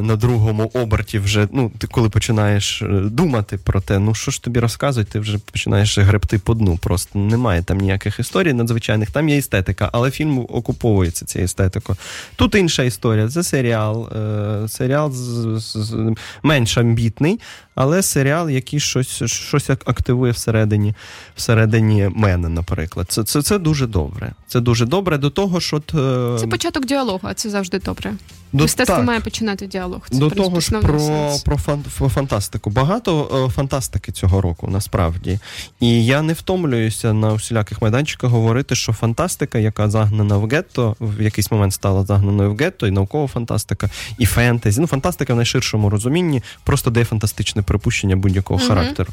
[0.02, 4.42] На другому оберті вже, ну, ти коли починаєш е, думати про те, ну що ж
[4.42, 6.76] тобі розказують, ти вже починаєш гребти по дну.
[6.76, 11.96] Просто немає там ніяких історій надзвичайних, там є естетика, але фільм окуповується цією естетикою.
[12.36, 13.28] Тут інша історія.
[13.28, 14.08] Це серіал.
[14.68, 15.12] Серіал
[16.42, 17.40] менш амбітний,
[17.76, 20.94] але серіал, який щось, щось активує всередині,
[21.36, 23.06] всередині мене, наприклад.
[23.10, 24.32] Це, це, це дуже добре.
[24.46, 25.76] Це дуже добре до того, що.
[25.76, 28.12] от, е, Це початок діалогу, а це завжди добре.
[28.52, 29.06] до, Мистецтво так.
[29.06, 30.00] має починати діалог.
[30.10, 31.42] Це До того ж про, сенс.
[31.98, 32.70] про, фантастику.
[32.70, 35.38] Багато е, фантастики цього року, насправді.
[35.80, 41.22] І я не втомлююся на усіляких майданчиках говорити, що фантастика, яка загнана в гетто, в
[41.22, 44.80] якийсь момент стала загнаною в гетто, і наукова фантастика, і фентезі.
[44.80, 48.68] Ну, фантастика в найширшому розумінні просто дає фантастичне припущення будь-якого Мгм.
[48.68, 49.08] характеру.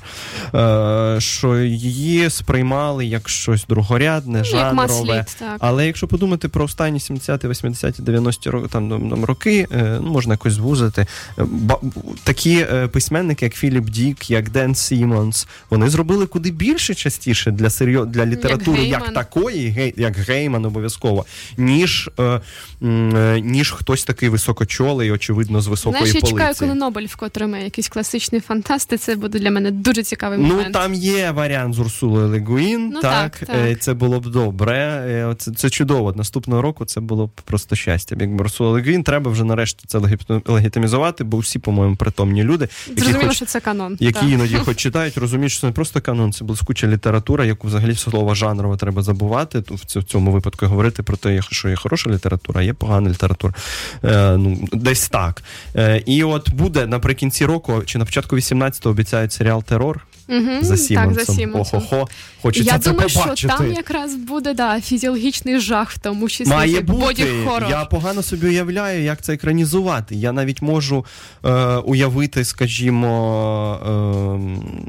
[0.56, 4.74] Е, що її сприймали як щось другорядне, Ну, як жанрове.
[5.16, 5.58] масліт, так.
[5.60, 10.12] Але якщо подумати про останні 70-ті, 80-ті, 90-ті роки, там, там, там, роки, е, ну,
[10.12, 11.02] можна якось звузити.
[11.40, 11.80] Е, ба-
[12.24, 17.70] Такі е, письменники, як Філіп Дік, як Ден Сімонс, вони зробили куди більше частіше для
[17.70, 18.06] серйо...
[18.06, 19.14] для літератури як, Гейман.
[19.14, 19.94] такої, гей...
[19.98, 21.26] як Гейман обов'язково,
[21.58, 22.42] ніж, е,
[22.84, 26.36] е, ніж хтось такий високочолий, очевидно, з високої Знаєш, я полиці.
[26.38, 30.94] чекаю, коли Нобель отримає якийсь класичний фантаст, це буде для мене дуже цікавий Ну, там
[30.94, 33.56] є варіант з Урсулою Легуїн, Ну, так, так, так.
[33.56, 34.78] е, це було б добре.
[35.08, 36.14] Е, Це, це чудово.
[36.14, 38.16] Наступного року це було б просто щастя.
[38.20, 40.02] Якби Урсула Легуїн, треба вже нарешті це
[40.46, 43.98] легітимізувати, бо всі, по-моєму, притомні люди, які Зрозуміло, хоч, що це канон.
[44.00, 44.30] Які так.
[44.30, 48.36] іноді хоч читають, розуміють, що це не просто канон, це блискуча література, яку взагалі слово
[48.36, 49.64] жанрово треба забувати.
[49.70, 53.54] В цьому випадку говорити про те, що є хороша література, а є погана література.
[54.04, 55.44] Е, ну, Десь так.
[55.76, 60.08] Е, І от буде наприкінці року, чи на початку 18-го обіцяють серіал Терор.
[60.30, 61.80] Угу, за Так, за Сімонсом.
[61.80, 62.08] Охо-хо.
[62.42, 63.36] Хочеться Я це думаю, побачити.
[63.36, 66.50] що там якраз буде да, фізіологічний жах в тому числі.
[66.52, 67.28] Має бути.
[67.70, 70.16] Я погано собі уявляю, як це екранізувати.
[70.16, 71.06] Я навіть можу
[71.46, 73.80] е, уявити, скажімо,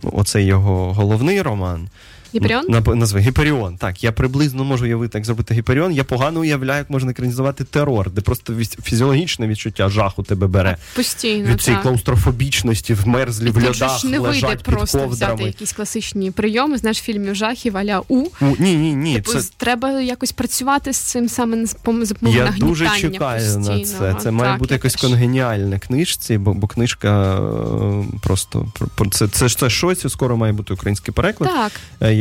[0.05, 1.89] е, оцей його головний роман.
[2.35, 2.65] Гіперіон?
[2.69, 3.77] На, назви Гіперіон.
[3.77, 5.93] Так, я приблизно можу уявити, як зробити Гіперіон.
[5.93, 10.77] Я погано уявляю, як можна екранізувати терор, де просто фізіологічне відчуття жаху тебе бере.
[10.95, 11.49] Постійно.
[11.49, 15.35] Від цієї клаустрофобічності, в мерзлі, в льодах, не лежать вийде під просто ковдрами.
[15.35, 18.19] взяти якісь класичні прийоми, знаєш, фільмів жахів, аля У.
[18.41, 19.15] У ні, ні, ні.
[19.15, 19.51] Типу, це...
[19.57, 21.77] Треба якось працювати з цим саме з
[22.23, 23.79] Я дуже чекаю постійно.
[23.79, 24.17] на це.
[24.21, 28.67] Це має так, бути якось конгеніальне книжці, бо, бо книжка е, просто
[29.11, 31.51] це, це, це щось, скоро має бути український переклад.
[31.51, 31.73] Так.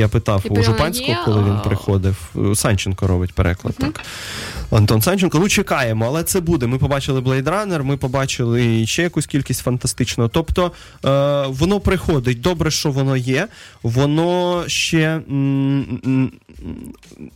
[0.04, 2.36] Е, я питав у Шампанського, коли він приходив.
[2.56, 3.76] Санченко робить переклад.
[3.78, 4.02] так.
[4.72, 5.40] Антон Санченко.
[5.40, 6.68] Ну, чекаємо, але це буде.
[6.68, 10.30] Ми побачили Blade Runner, ми побачили ще якусь кількість фантастичного.
[10.34, 10.72] Тобто
[11.06, 12.42] е, воно приходить.
[12.42, 13.48] Добре, що воно є.
[13.84, 15.22] Воно ще.
[15.30, 16.32] М-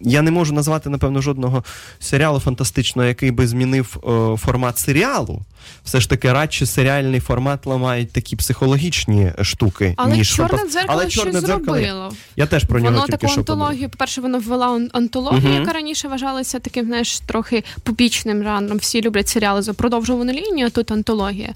[0.02, 1.64] я не можу назвати, напевно, жодного
[2.00, 5.42] серіалу фантастичного, який би змінив е, формат серіалу.
[5.84, 10.72] Все ж таки, радше серіальний формат ламають такі психологічні штуки, але ніж чорне фантаст...
[10.72, 11.40] дзеркало але дзеркало.
[11.42, 12.14] зробило.
[12.36, 13.90] Я теж про воно нього тільки таку антологію.
[13.90, 18.78] По перше, воно ввела антологію, uh яка раніше вважалася таким, знаєш, трохи побічним жанром.
[18.78, 20.68] Всі люблять серіали за продовжувану лінію.
[20.68, 21.54] а Тут антологія.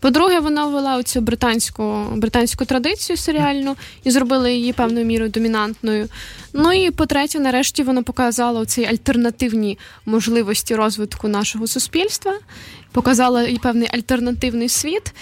[0.00, 6.08] По-друге, вона ввела оцю британську британську традицію серіальну і зробила її певною мірою домінантною.
[6.52, 12.34] Ну і по-третє, нарешті вона показала ці альтернативні можливості розвитку нашого суспільства,
[12.92, 15.12] показала і певний альтернативний світ.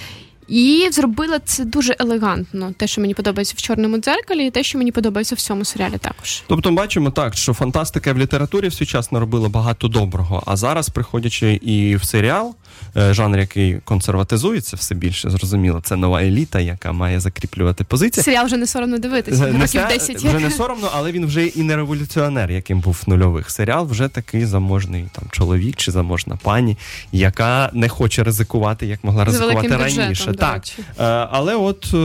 [0.51, 2.73] І зробила це дуже елегантно.
[2.77, 5.99] Те, що мені подобається в чорному дзеркалі, і те, що мені подобається в цьому серіалі,
[5.99, 6.43] також.
[6.47, 10.43] Тобто, бачимо так, що фантастика в літературі в свій час наробила багато доброго.
[10.47, 12.55] А зараз, приходячи і в серіал,
[12.95, 15.81] жанр, який консерватизується все більше, зрозуміло.
[15.85, 18.25] Це нова еліта, яка має закріплювати позиції.
[18.25, 19.47] Серіал вже не соромно дивитися.
[19.47, 20.17] Не років 10.
[20.17, 23.51] Вже не соромно, але він вже і не революціонер, яким був в нульових.
[23.51, 26.77] Серіал вже такий заможний там чоловік чи заможна пані,
[27.13, 30.33] яка не хоче ризикувати, як могла ризикувати раніше.
[30.33, 31.97] Так, е, але от е,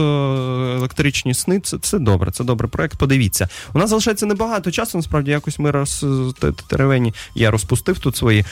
[0.76, 2.30] електричні сни це це добре.
[2.30, 2.98] Це добрий проект.
[2.98, 4.98] Подивіться, у нас залишається небагато часу.
[4.98, 6.06] Насправді якось ми роз
[6.66, 7.14] теревені.
[7.34, 8.44] Я розпустив тут свої.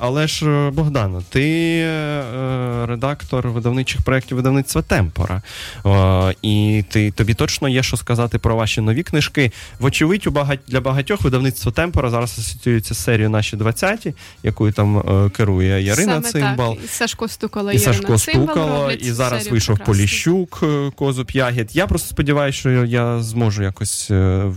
[0.00, 5.42] Але ж Богдано, ти е, редактор видавничих проєктів видавництва Темпора.
[5.86, 9.52] Е, і ти тобі точно є що сказати про ваші нові книжки.
[9.78, 14.98] Вочевидь, у багать, для багатьох видавництво Темпора зараз асоціюється з серією наші 20-ті, якою там
[14.98, 16.74] е, керує Ярина Саме Цимбал.
[16.74, 16.84] Так.
[16.84, 19.94] І Сашко Стукало, і Сашко Стукало, і зараз вийшов прекрасно.
[19.94, 21.76] Поліщук, е, Козуб Ягід.
[21.76, 24.52] Я просто сподіваюся, що я зможу якось е,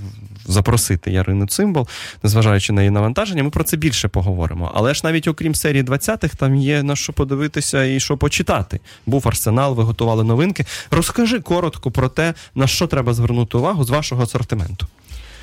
[0.46, 1.88] запросити Ярину Цимбал,
[2.24, 3.44] незважаючи на її навантаження.
[3.44, 4.72] Ми про це більше поговоримо.
[4.76, 8.80] Але ж навіть окрім серії 20-х, там є на що подивитися і що почитати.
[9.06, 10.66] Був арсенал, ви готували новинки.
[10.92, 14.88] Розкажи коротко про те, на що треба звернути увагу з вашого асортименту.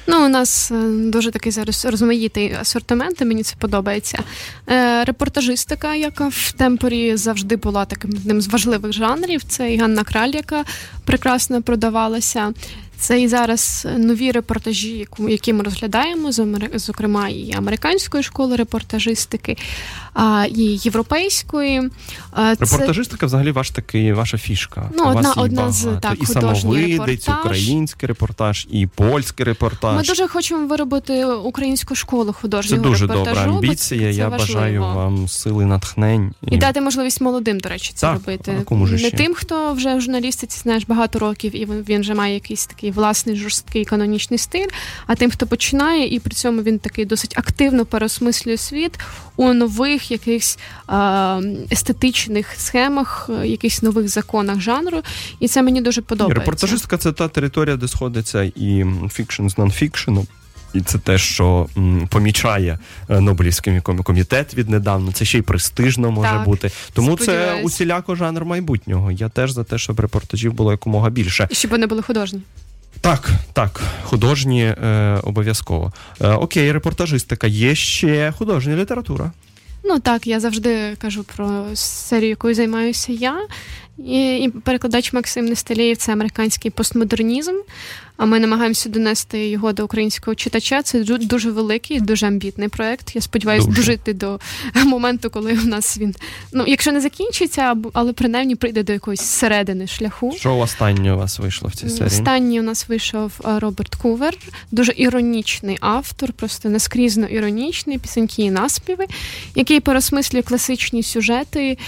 [0.07, 4.19] Ну, у нас е, дуже такий зараз розмаїтий асортимент, і мені це подобається.
[4.69, 9.43] Е, Репортажистика, яка в темпорі завжди була таким одним з важливих жанрів.
[9.45, 10.65] Це і Ганна Краль, яка
[11.05, 12.53] прекрасно продавалася.
[13.01, 16.33] Це і зараз нові репортажі, які ми розглядаємо,
[16.75, 19.57] зокрема і американської школи репортажистики,
[20.51, 21.91] і європейської.
[22.37, 22.57] Це...
[22.61, 24.91] Репортажистика взагалі ваш такий, ваша фішка.
[24.97, 29.97] Ну, одна одна з так, і самовидець, український репортаж, і польський репортаж.
[29.97, 33.07] Ми дуже хочемо виробити українську школу художнього репортажу.
[33.09, 34.11] Це дуже добра амбіція.
[34.11, 34.61] Я важливо.
[34.61, 36.55] бажаю вам сили натхнень і...
[36.55, 38.63] і дати можливість молодим, до речі, це так, робити.
[38.65, 39.11] Кому ж Не ще?
[39.11, 43.37] тим, хто вже в журналістиці знаєш багато років, і він вже має якийсь такий власний
[43.37, 44.69] жорсткий канонічний стиль.
[45.07, 48.99] А тим, хто починає, і при цьому він такий досить активно переосмислює світ
[49.37, 50.59] у нових якихось
[51.73, 55.03] естетичних схемах, якихось нових законах жанру.
[55.41, 56.41] І це мені дуже подобається.
[56.41, 60.27] Репортажистка це та територія, де сходиться і фікшн з нонфікшеном.
[60.75, 65.13] І це те, що м, помічає е, Нобелівський комітет віднедавна.
[65.13, 66.71] Це ще й престижно може так, бути.
[66.93, 69.11] Тому це усіляко жанр майбутнього.
[69.11, 71.49] Я теж за те, щоб репортажів було якомога більше.
[71.51, 72.41] І щоб вони були художні.
[73.01, 75.93] Так, так, художні е, обов'язково.
[76.21, 77.47] Е, окей, репортажистика.
[77.47, 79.31] Є ще художня література.
[79.85, 83.47] Ну так, я завжди кажу про серію, якою займаюся я.
[83.99, 87.55] І, і перекладач Максим Нестелєєв це американський постмодернізм.
[88.21, 90.83] А ми намагаємося донести його до українського читача.
[90.83, 93.17] Це дуже великий, дуже амбітний проект.
[93.17, 94.41] Я сподіваюся, дожити до
[94.87, 96.15] моменту, коли у нас він
[96.53, 100.33] ну, якщо не закінчиться, але принаймні прийде до якоїсь середини шляху.
[100.37, 102.07] Що останнє у вас вийшло в цій серії?
[102.07, 104.37] Останній у нас вийшов Роберт Кувер,
[104.71, 109.07] дуже іронічний автор, просто наскрізно іронічний, пісеньки і наспіви,
[109.55, 111.79] який переосмислює класичні сюжети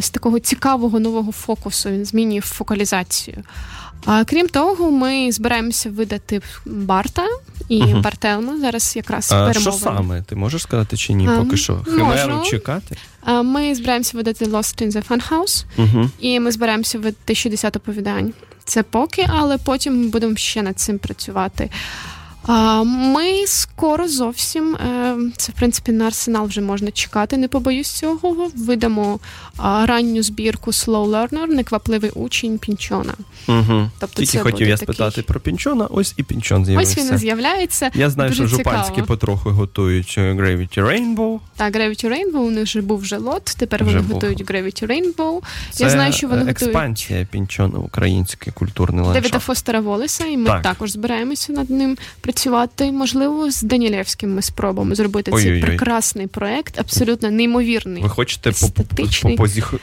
[0.00, 1.90] з такого цікавого нового фокусу.
[1.90, 3.42] Він змінює фокалізацію.
[4.06, 7.26] А крім того, ми збираємося видати Барта
[7.68, 8.00] і угу.
[8.00, 8.58] Бартелма.
[8.60, 9.60] Зараз якраз перемовини.
[9.60, 10.22] Що саме?
[10.22, 11.28] Ти можеш сказати чи ні?
[11.38, 12.96] Поки що Химеру чекати?
[13.44, 16.10] Ми збираємося видати Lost in the Funhouse, угу.
[16.20, 18.32] і ми збираємося видати 60 оповідань.
[18.64, 21.70] Це поки, але потім будемо ще над цим працювати.
[22.86, 27.36] Ми скоро зовсім е, це в принципі на арсенал вже можна чекати.
[27.36, 28.50] Не побоюсь цього.
[28.56, 29.20] Видамо
[29.58, 33.14] ранню збірку Slow Learner, неквапливий учень пінчона.
[33.48, 33.90] Угу.
[33.98, 34.94] Тобто Тільки це хотів я такий...
[34.94, 35.86] спитати про пінчона.
[35.86, 37.00] Ось і пінчон з'явився.
[37.00, 37.90] Ось він і з'являється.
[37.94, 41.38] Я знаю, Дуже що жупанські потроху готують е, Gravity Rainbow.
[41.56, 43.44] Так, Gravity Rainbow, у них вже був вже лот.
[43.44, 44.14] Тепер вже вони був.
[44.14, 45.40] готують Gravity Rainbow.
[45.70, 47.28] Це я знаю, що вони експансія готують...
[47.28, 49.22] пінчона українське культурне ландшафт.
[49.22, 50.62] Девіда Фостера Волеса, і ми так.
[50.62, 51.96] також збираємося над ним
[52.32, 52.92] працювати.
[52.92, 55.60] Можливо, з Данілевським ми спробуємо зробити Ой-ой-ой.
[55.60, 58.02] цей прекрасний проект, абсолютно неймовірний.
[58.02, 59.36] Ви хочете естетичний.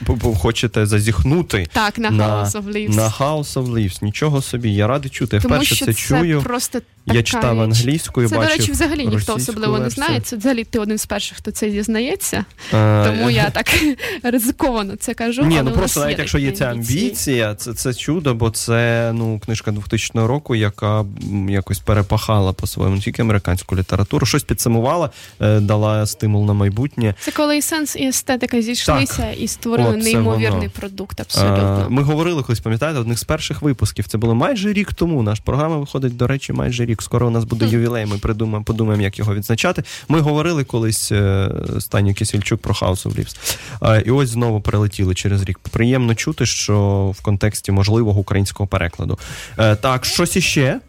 [0.05, 2.95] По, по, хочете зазіхнути так на House of Leaves.
[2.95, 4.03] На House of Leaves.
[4.03, 4.73] Нічого собі.
[4.73, 5.35] Я радий чути.
[5.35, 6.41] Я Тому вперше що це, це чую.
[6.41, 8.29] Просто я читав англійською.
[8.29, 9.83] Це, бачив до речі, взагалі ніхто особливо версію.
[9.83, 10.21] не знає.
[10.21, 12.45] Це взагалі ти один з перших, хто це дізнається.
[12.73, 13.67] А, Тому я так
[14.23, 15.45] ризиковано це кажу.
[15.45, 19.71] Ні, ну просто навіть якщо є ця амбіція, це це чудо, бо це ну книжка
[19.71, 21.05] 2000 року, яка
[21.49, 25.09] якось перепахала по своєму не тільки американську літературу, щось підсумувала,
[25.41, 27.15] е, дала стимул на майбутнє.
[27.19, 29.41] Це коли і сенс і естетика зійшлися так.
[29.41, 30.71] і створили От, неймовірний воно.
[30.79, 31.19] продукт.
[31.19, 31.85] Абсолютно.
[31.85, 34.07] А, ми говорили колись, пам'ятаєте, одних з перших випусків.
[34.07, 35.23] Це було майже рік тому.
[35.23, 37.01] Наша програма виходить, до речі, майже рік.
[37.01, 38.05] Скоро у нас буде ювілей.
[38.05, 39.83] Ми придумаємо, подумаємо, як його відзначати.
[40.07, 44.05] Ми говорили колись е, Стані Кисельчук про House of Leaves.
[44.05, 45.59] І ось знову перелетіли через рік.
[45.59, 49.19] Приємно чути, що в контексті можливого українського перекладу.
[49.57, 50.79] Е, так, щось іще.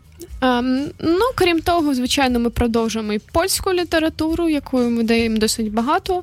[0.40, 6.22] Um, ну, крім того, звичайно, ми продовжуємо і польську літературу, якою ми даємо досить багато.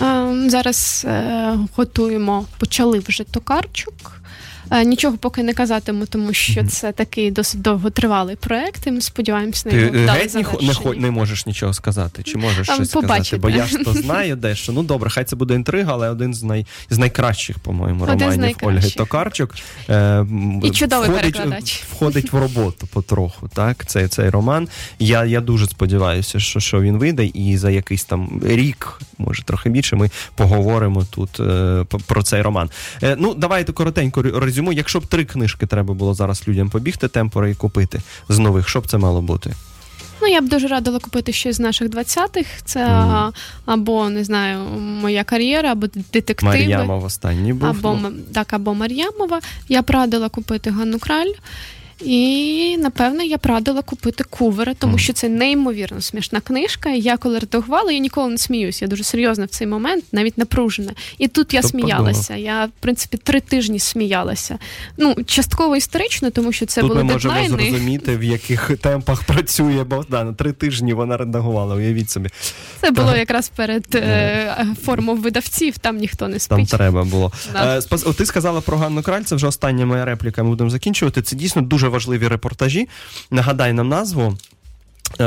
[0.00, 4.21] Ем, зараз е, готуємо, почали вже Токарчук.
[4.72, 8.86] Е, нічого поки не казатиму, тому що це такий досить довготривалий проект.
[8.86, 12.22] і Ми сподіваємося на його вдале геть не, не можеш нічого сказати.
[12.22, 13.24] Чи можеш щось побачите.
[13.24, 13.36] сказати?
[13.36, 14.72] Бо я ж то знаю дещо.
[14.72, 18.90] Ну добре, хай це буде інтрига, але один з най з найкращих, по-моєму, романів Ольги
[18.90, 19.54] Токарчук.
[19.88, 20.26] Е,
[20.62, 21.82] І чудовий входить, перекладач.
[21.90, 23.48] входить в роботу потроху.
[23.54, 24.68] Так, цей цей роман.
[24.98, 29.68] Я я дуже сподіваюся, що що він вийде, і за якийсь там рік, може трохи
[29.68, 32.70] більше, ми поговоримо тут е, про цей роман.
[33.02, 37.50] Е, ну, давайте коротенько резюму, якщо б три книжки треба було зараз людям побігти, темпори
[37.50, 39.54] і купити з нових, що б це мало бути?
[40.22, 42.48] Ну, я б дуже радила купити щось з наших 20-х.
[42.64, 43.32] Це mm.
[43.66, 46.52] або не знаю, моя кар'єра, або детективи.
[46.52, 47.68] Мар'ямов останній був.
[47.68, 48.12] Або ну.
[48.34, 49.40] так, або Мар'ямова.
[49.68, 51.32] Я б радила купити Ганну Краль.
[52.00, 56.90] І напевно я б радила купити кувера, тому що це неймовірно смішна книжка.
[56.90, 58.84] І я коли редагувала, я ніколи не сміюся.
[58.84, 60.92] Я дуже серйозна в цей момент, навіть напружена.
[61.18, 62.22] І тут я Хто сміялася.
[62.22, 62.44] Подумав?
[62.44, 64.58] Я, в принципі, три тижні сміялася.
[64.96, 67.48] Ну, частково історично, тому що це тут були ми дедлайни.
[67.48, 70.32] можемо зрозуміти, в яких темпах працює Богдана.
[70.32, 71.74] Три тижні вона редагувала.
[71.74, 72.28] Уявіть собі.
[72.80, 75.78] Це було якраз перед е, формом видавців.
[75.78, 76.68] Там ніхто не спить.
[76.68, 77.32] Там треба було.
[77.52, 77.78] Да.
[77.78, 79.22] Е, ти сказала про Ганну Краль.
[79.22, 80.42] Це вже остання моя репліка.
[80.42, 81.22] Ми будемо закінчувати.
[81.22, 82.88] Це дійсно дуже важливі репортажі.
[83.30, 84.36] Нагадай нам назву.
[85.20, 85.24] Е,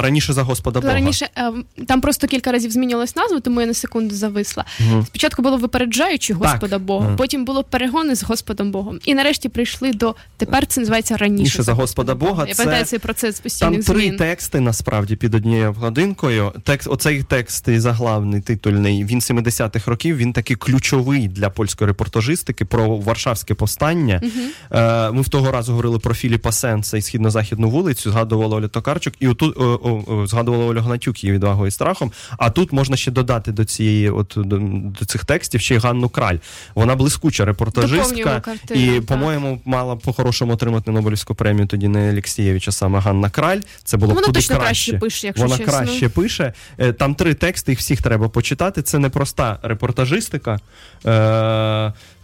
[0.00, 0.94] раніше за Господа Бога.
[0.94, 1.52] Раніше е,
[1.86, 4.64] там просто кілька разів змінювалась назва, тому я на секунду зависла.
[4.80, 5.04] Угу.
[5.06, 6.82] Спочатку було випереджаючи Господа так.
[6.82, 8.98] Бога, потім було перегони з Господом Богом.
[9.04, 12.30] І нарешті прийшли до тепер це називається раніше, раніше за Господа Бога.
[12.30, 12.46] Бога.
[12.48, 16.52] Я пам'ятаю цей процес постійних Там три тексти насправді під однією годинкою.
[16.64, 19.04] Текст, оцей текст і заглавний титульний.
[19.04, 20.16] Він 70-х років.
[20.16, 24.20] Він такий ключовий для польської репортажистики про Варшавське повстання.
[24.22, 24.80] Угу.
[25.12, 29.14] Ми в того разу говорили про Філіпа Сенса і східно-західну вулицю вулицю, згадувала Оля Токарчук,
[29.20, 32.12] і отут о, о, о, згадувала Оля Гнатюк її відвагою і страхом.
[32.38, 34.58] А тут можна ще додати до цієї, от до,
[35.00, 36.36] до цих текстів ще й Ганну Краль.
[36.74, 43.00] Вона блискуча репортажистка, картину, і, по-моєму, мала по-хорошому отримати Нобелівську премію тоді не Олексієвича, саме
[43.00, 43.60] Ганна Краль.
[43.84, 44.90] Це було Вона туди точно краще.
[44.90, 45.72] краще пише, якщо Вона чесно.
[45.72, 46.52] краще пише.
[46.78, 48.82] Е, там три тексти, їх всіх треба почитати.
[48.82, 50.58] Це не проста репортажистика.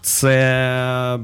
[0.07, 1.19] Е, Це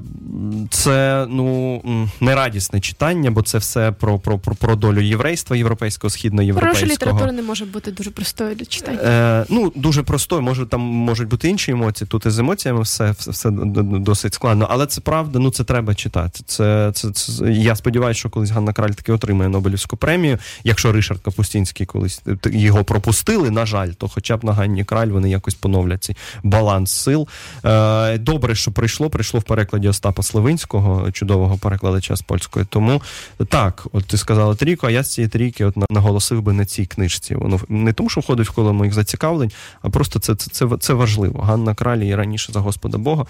[0.71, 1.83] це ну
[2.21, 6.75] нерадісне читання, бо це все про про, про, про долю єврейства, європейського, східноєвропейського.
[6.75, 8.99] Хороша література не може бути дуже простою для читання.
[9.05, 12.09] Е, Ну, дуже простою, може там можуть бути інші емоції.
[12.09, 14.67] Тут із емоціями все все, все досить складно.
[14.71, 16.41] Але це правда, ну це треба читати.
[16.47, 20.39] Це, це, це Я сподіваюся, що колись Ганна Краль таки отримає Нобелівську премію.
[20.65, 25.31] Якщо Ришард Капустінський колись його пропустили, на жаль, то хоча б на Ганні Краль вони
[25.31, 27.29] якось поновлять цей баланс сил.
[27.65, 32.67] Е, Добре, що прийшло, прийшло в перекладі Остапа Сливинського, чудового перекладача з польської.
[32.69, 33.03] Тому
[33.49, 36.87] так, от ти сказала трійку, а я з цієї трійки от наголосив би на цій
[36.87, 37.35] книжці.
[37.35, 39.53] Воно не тому, що входить в коло моїх зацікавлень,
[39.83, 41.41] а просто це це, це, це важливо.
[41.43, 43.27] Ганна Кралі і раніше за Господа Бога.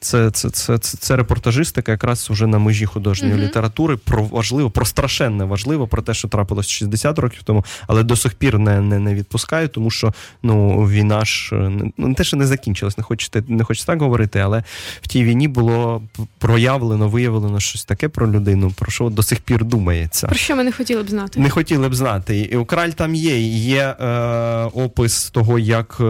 [0.00, 3.44] Це це, це, це, це репортажистика, якраз уже на межі художньої mm-hmm.
[3.44, 3.96] літератури.
[3.96, 8.34] Про важливо, про страшенне важливо, про те, що трапилось 60 років тому, але до сих
[8.34, 12.46] пір не не, не відпускаю, тому що ну війна ж ну, не те, що не
[12.46, 14.64] закінчилась, не хочете, не хочете так говорити, але
[15.02, 16.02] в тій війні було
[16.38, 20.26] проявлено, виявлено щось таке про людину, про що до сих пір думається.
[20.26, 21.40] Про що ми не хотіли б знати?
[21.40, 22.40] Не хотіли б знати.
[22.40, 23.40] І у краль там є.
[23.52, 24.06] Є е,
[24.64, 26.04] опис того, як е,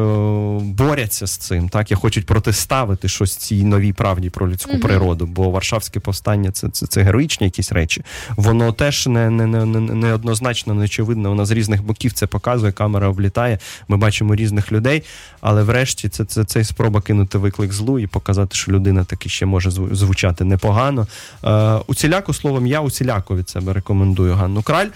[0.60, 4.80] боряться з цим, так як хочуть протиставити щось цій новій правді про людську mm-hmm.
[4.80, 5.26] природу.
[5.26, 8.04] Бо Варшавське повстання це це, це героїчні якісь речі.
[8.36, 11.28] Воно теж не не, не, не однозначно, не очевидно.
[11.28, 12.72] Воно з різних боків це показує.
[12.72, 13.58] Камера облітає.
[13.88, 15.02] Ми бачимо різних людей,
[15.40, 19.46] але врешті це це, це спроба кинути виклик злу і показати, що людина таки ще
[19.46, 21.07] може звучати непогано.
[21.44, 24.86] Е, Уціляку словом, я уціляко від себе рекомендую Ганну Краль.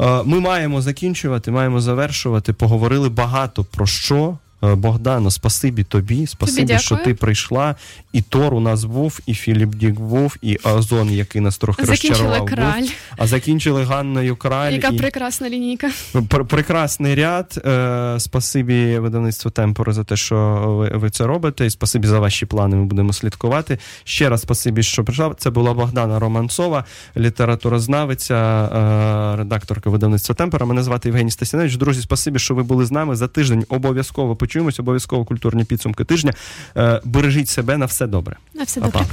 [0.00, 2.52] Е, ми маємо закінчувати, маємо завершувати.
[2.52, 4.38] Поговорили багато про що.
[4.64, 7.74] Е, Богдано, спасибі тобі, спасибі, тобі що ти прийшла.
[8.12, 12.28] І Тор у нас був, і Філіп Дік був, і Озон, який нас трохи закінчили
[12.28, 12.46] розчарував.
[12.46, 12.80] краль.
[12.80, 12.92] Був.
[13.16, 14.72] А закінчили Ганною краль.
[14.72, 14.96] Яка і...
[14.96, 15.90] прекрасна лінійка.
[16.14, 17.62] Пр- прекрасний ряд.
[17.66, 20.36] Е, Спасибі видавництву Темпори за те, що
[20.66, 21.66] ви, ви це робите.
[21.66, 22.76] І спасибі за ваші плани.
[22.76, 23.78] Ми будемо слідкувати.
[24.04, 25.34] Ще раз спасибі, що прийшла.
[25.38, 26.84] Це була Богдана Романцова,
[27.16, 30.66] літературознавиця, е, редакторка видавництва Темпора.
[30.66, 31.76] Мене звати Євгеній Стасіневич.
[31.76, 33.64] Друзі, спасибі, що ви були з нами за тиждень.
[33.68, 36.32] Обов'язково почуємось, обов'язково культурні підсумки тижня.
[36.76, 38.36] Е, Бережіть себе на все добре.
[38.54, 39.06] На все добре.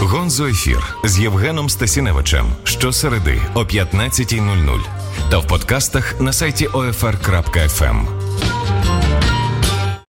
[0.00, 4.80] Гонзо ефір з Євгеном Стасіневичем щосереди о 15.00
[5.30, 8.23] та в подкастах на сайті OFR.FM.